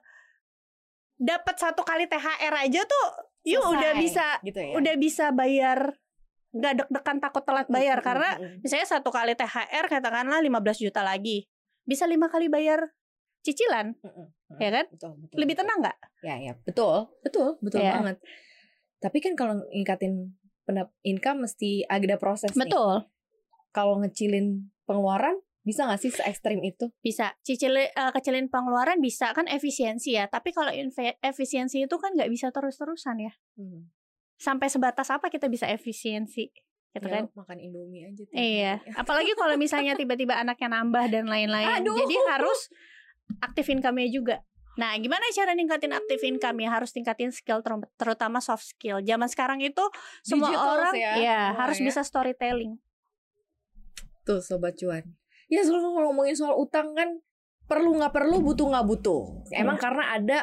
dapat 1.16 1.54
satu 1.54 1.82
kali 1.82 2.04
THR 2.04 2.54
aja 2.58 2.80
tuh 2.82 3.06
yuk 3.44 3.60
Selesai, 3.60 3.74
udah 3.76 3.92
bisa 3.96 4.26
gitu 4.42 4.58
ya. 4.58 4.72
udah 4.74 4.94
bisa 4.96 5.24
bayar 5.30 5.78
nggak 6.50 6.72
deg-degan 6.76 7.18
takut 7.18 7.42
telat 7.42 7.66
bayar 7.66 7.98
Mm-mm, 7.98 8.06
karena 8.06 8.30
misalnya 8.60 8.88
satu 8.88 9.10
kali 9.10 9.34
THR 9.34 9.84
katakanlah 9.86 10.38
15 10.38 10.54
juta 10.80 11.02
lagi 11.02 11.46
bisa 11.82 12.06
lima 12.06 12.26
kali 12.26 12.46
bayar 12.46 12.94
cicilan 13.42 13.92
Mm-mm. 13.98 14.26
ya 14.56 14.70
kan 14.72 14.86
betul, 14.88 15.12
betul, 15.18 15.36
lebih 15.38 15.54
tenang 15.54 15.78
nggak 15.80 15.98
Ya, 16.22 16.40
ya, 16.40 16.52
betul, 16.64 17.12
betul, 17.20 17.60
betul 17.60 17.84
Ya. 17.84 18.00
banget. 18.00 18.16
Tapi 18.96 19.20
kan 19.20 19.36
kalau 19.36 19.60
ngikatin 19.68 20.32
income 21.04 21.44
mesti 21.44 21.84
ada 21.84 22.16
proses 22.16 22.48
nih. 22.48 22.64
betul 22.64 23.04
Kalau 23.68 24.00
ngecilin 24.00 24.72
pengeluaran 24.88 25.36
bisa 25.64 25.88
nggak 25.88 25.96
sih 25.98 26.12
se 26.12 26.20
ekstrim 26.22 26.60
itu? 26.60 26.92
bisa 27.00 27.32
cicil 27.40 27.72
eh, 27.74 27.90
kecilin 27.90 28.46
pengeluaran 28.46 29.00
bisa 29.00 29.32
kan 29.32 29.48
efisiensi 29.48 30.12
ya 30.12 30.28
tapi 30.28 30.52
kalau 30.52 30.68
efisiensi 31.18 31.82
itu 31.82 31.96
kan 31.96 32.12
nggak 32.12 32.28
bisa 32.28 32.52
terus-terusan 32.52 33.16
ya 33.18 33.32
Hmm. 33.56 33.88
sampai 34.36 34.68
sebatas 34.68 35.08
apa 35.08 35.32
kita 35.32 35.48
bisa 35.48 35.64
efisiensi 35.66 36.52
gitu 36.92 37.06
Ya, 37.10 37.26
kan 37.26 37.26
makan 37.34 37.58
Indomie 37.58 38.06
aja. 38.06 38.22
Iya, 38.30 38.72
hari. 38.78 38.94
apalagi 38.94 39.32
kalau 39.34 39.58
misalnya 39.58 39.96
tiba-tiba 40.00 40.38
anaknya 40.38 40.78
nambah 40.78 41.10
dan 41.10 41.26
lain-lain. 41.26 41.82
Jadi 41.82 42.16
harus 42.30 42.70
aktif 43.42 43.66
income-nya 43.66 44.06
juga. 44.06 44.36
Nah, 44.74 44.94
gimana 44.98 45.26
cara 45.30 45.54
ningkatin 45.54 45.90
aktif 45.90 46.22
income 46.22 46.62
ya? 46.62 46.70
Harus 46.70 46.90
tingkatin 46.90 47.30
skill 47.30 47.62
ter- 47.62 47.90
terutama 47.94 48.38
soft 48.38 48.62
skill. 48.68 49.02
Zaman 49.02 49.26
sekarang 49.26 49.58
itu 49.58 49.82
semua 50.22 50.50
Digitals 50.50 50.70
orang 50.70 50.94
ya, 50.94 51.12
ya, 51.18 51.40
harus 51.54 51.78
ya. 51.78 51.86
bisa 51.86 52.00
storytelling. 52.02 52.78
Tuh 54.22 54.38
sobat 54.38 54.78
cuan. 54.78 55.02
Ya 55.52 55.60
selalu 55.64 56.00
kalau 56.00 56.08
ngomongin 56.12 56.36
soal 56.36 56.54
utang 56.56 56.92
kan 56.96 57.20
perlu 57.64 57.96
nggak 57.96 58.12
perlu 58.12 58.44
butuh 58.44 58.66
nggak 58.68 58.86
butuh. 58.86 59.22
Emang 59.52 59.80
karena 59.80 60.04
ada 60.16 60.38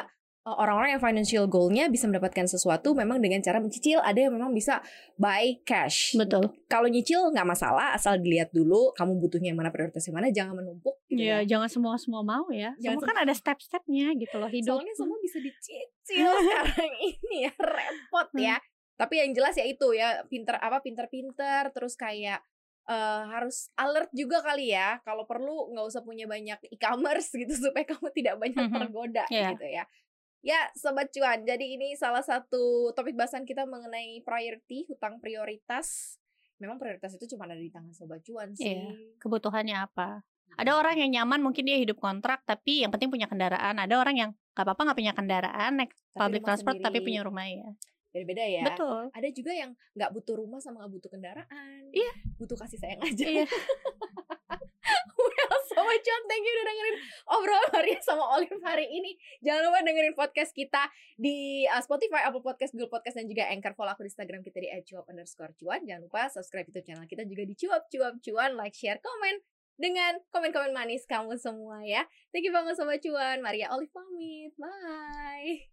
uh, 0.46 0.56
orang-orang 0.58 0.98
yang 0.98 1.02
financial 1.02 1.44
goalnya 1.46 1.86
bisa 1.86 2.10
mendapatkan 2.10 2.46
sesuatu 2.50 2.94
memang 2.94 3.22
dengan 3.22 3.38
cara 3.42 3.62
mencicil. 3.62 4.02
Ada 4.02 4.28
yang 4.28 4.32
memang 4.34 4.50
bisa 4.50 4.82
buy 5.18 5.62
cash. 5.62 6.18
Betul. 6.18 6.50
Kalau 6.66 6.90
nyicil 6.90 7.30
nggak 7.30 7.46
masalah 7.46 7.94
asal 7.94 8.18
dilihat 8.18 8.50
dulu 8.50 8.90
kamu 8.98 9.18
butuhnya 9.22 9.54
yang 9.54 9.58
mana 9.58 9.70
prioritasnya 9.70 10.12
mana 10.14 10.28
jangan 10.34 10.58
menumpuk. 10.62 10.98
gitu 11.06 11.22
Ya, 11.22 11.42
ya. 11.42 11.56
jangan 11.56 11.68
semua 11.70 11.94
semua 11.98 12.22
mau 12.26 12.46
ya. 12.50 12.74
Jangan 12.82 12.98
Semua 13.02 13.08
kan 13.08 13.18
ada 13.22 13.34
step-stepnya 13.34 14.06
gitu 14.18 14.36
loh 14.38 14.50
hidup. 14.50 14.82
Soalnya 14.82 14.94
semua 14.98 15.18
bisa 15.22 15.38
dicicil 15.38 16.30
sekarang 16.46 16.92
ini 17.00 17.36
ya 17.48 17.52
repot 17.58 18.28
ya. 18.38 18.56
Hmm. 18.58 18.70
Tapi 18.92 19.14
yang 19.18 19.30
jelas 19.34 19.54
ya 19.58 19.66
itu 19.66 19.88
ya 19.94 20.22
pinter 20.30 20.58
apa 20.58 20.78
pinter-pinter 20.78 21.70
terus 21.74 21.98
kayak 21.98 22.42
eh, 22.84 22.94
harus 23.28 23.70
alert 23.74 24.10
juga 24.10 24.40
kali 24.40 24.70
ya 24.70 24.98
kalau 25.00 25.22
perlu 25.22 25.70
nggak 25.70 25.86
usah 25.86 26.00
punya 26.00 26.26
banyak 26.26 26.58
e-commerce 26.68 27.30
gitu 27.38 27.52
supaya 27.52 27.84
kamu 27.84 28.08
tidak 28.10 28.34
banyak 28.36 28.58
Mhm. 28.60 28.74
tergoda 28.76 29.24
Iya. 29.28 29.50
gitu 29.52 29.66
ya. 29.66 29.84
Ya 30.42 30.58
sobat 30.72 31.08
cuan, 31.08 31.42
jadi 31.42 31.62
ini 31.62 31.94
salah 31.94 32.18
satu 32.20 32.90
topik 32.90 33.14
bahasan 33.14 33.42
kita 33.42 33.62
mengenai 33.62 34.18
priority 34.20 34.82
hutang 34.84 35.22
prioritas. 35.22 36.18
Memang 36.58 36.76
prioritas 36.76 37.14
itu 37.14 37.30
cuma 37.30 37.46
ada 37.46 37.54
di 37.54 37.68
tangan 37.68 37.90
sobat 37.90 38.22
cuan 38.22 38.50
sih. 38.52 38.74
Iya. 38.74 38.90
Kebutuhannya 39.18 39.76
apa? 39.78 40.26
Ada 40.52 40.74
orang 40.74 40.98
yang 40.98 41.10
nyaman 41.12 41.40
mungkin 41.40 41.62
dia 41.62 41.74
hidup 41.76 41.96
kontrak 41.96 42.42
tapi 42.42 42.82
yang 42.82 42.90
penting 42.90 43.08
punya 43.08 43.24
kendaraan. 43.24 43.78
Ada 43.78 43.94
orang 43.94 44.16
yang 44.16 44.30
gak 44.52 44.66
apa-apa 44.66 44.82
nggak 44.84 44.98
punya 44.98 45.14
kendaraan 45.14 45.72
naik 45.78 45.94
Tapi 46.10 46.12
public 46.12 46.42
transport 46.42 46.76
tapi 46.76 46.98
sendiri. 46.98 47.06
punya 47.06 47.20
rumah 47.22 47.46
ya. 47.46 47.68
Beda-beda 48.12 48.44
ya. 48.44 48.64
Betul. 48.68 49.08
Ada 49.16 49.28
juga 49.32 49.52
yang 49.56 49.72
nggak 49.96 50.10
butuh 50.12 50.34
rumah 50.36 50.60
sama 50.60 50.84
nggak 50.84 50.92
butuh 51.00 51.10
kendaraan. 51.10 51.80
Iya. 51.90 52.12
Butuh 52.36 52.56
kasih 52.60 52.78
sayang 52.78 53.00
aja. 53.00 53.24
Iya. 53.24 53.46
well, 55.18 55.58
Sobat 55.72 56.00
Cuan, 56.04 56.22
thank 56.28 56.44
you 56.44 56.52
udah 56.52 56.66
dengerin 56.68 56.96
obrolan 57.32 57.70
Maria 57.72 57.98
sama 58.04 58.24
Olive 58.36 58.60
hari 58.60 58.86
ini. 58.92 59.16
Jangan 59.40 59.72
lupa 59.72 59.78
dengerin 59.80 60.14
podcast 60.14 60.52
kita 60.52 60.92
di 61.16 61.64
uh, 61.66 61.80
Spotify, 61.80 62.28
Apple 62.28 62.44
Podcast, 62.44 62.76
Google 62.76 62.92
Podcast, 62.92 63.16
dan 63.16 63.26
juga 63.26 63.48
Anchor. 63.48 63.72
Follow 63.72 63.96
aku 63.96 64.04
di 64.04 64.12
Instagram 64.12 64.44
kita 64.44 64.58
di 64.60 64.68
@cuap 64.92 65.08
underscore 65.08 65.56
cuan. 65.56 65.80
Jangan 65.88 66.02
lupa 66.04 66.28
subscribe 66.28 66.68
YouTube 66.68 66.86
channel 66.86 67.08
kita 67.08 67.24
juga 67.24 67.42
di 67.48 67.54
cuap 67.56 67.88
cuap 67.88 68.14
cuan. 68.20 68.50
Like, 68.58 68.76
share, 68.76 69.00
komen 69.00 69.40
dengan 69.80 70.20
komen-komen 70.30 70.76
manis 70.76 71.08
kamu 71.08 71.40
semua 71.40 71.80
ya. 71.82 72.04
Thank 72.30 72.46
you 72.46 72.52
banget 72.52 72.76
Sobat 72.76 73.00
Cuan. 73.00 73.40
Maria 73.40 73.72
Olive 73.72 73.90
pamit. 73.90 74.52
Bye. 74.60 75.71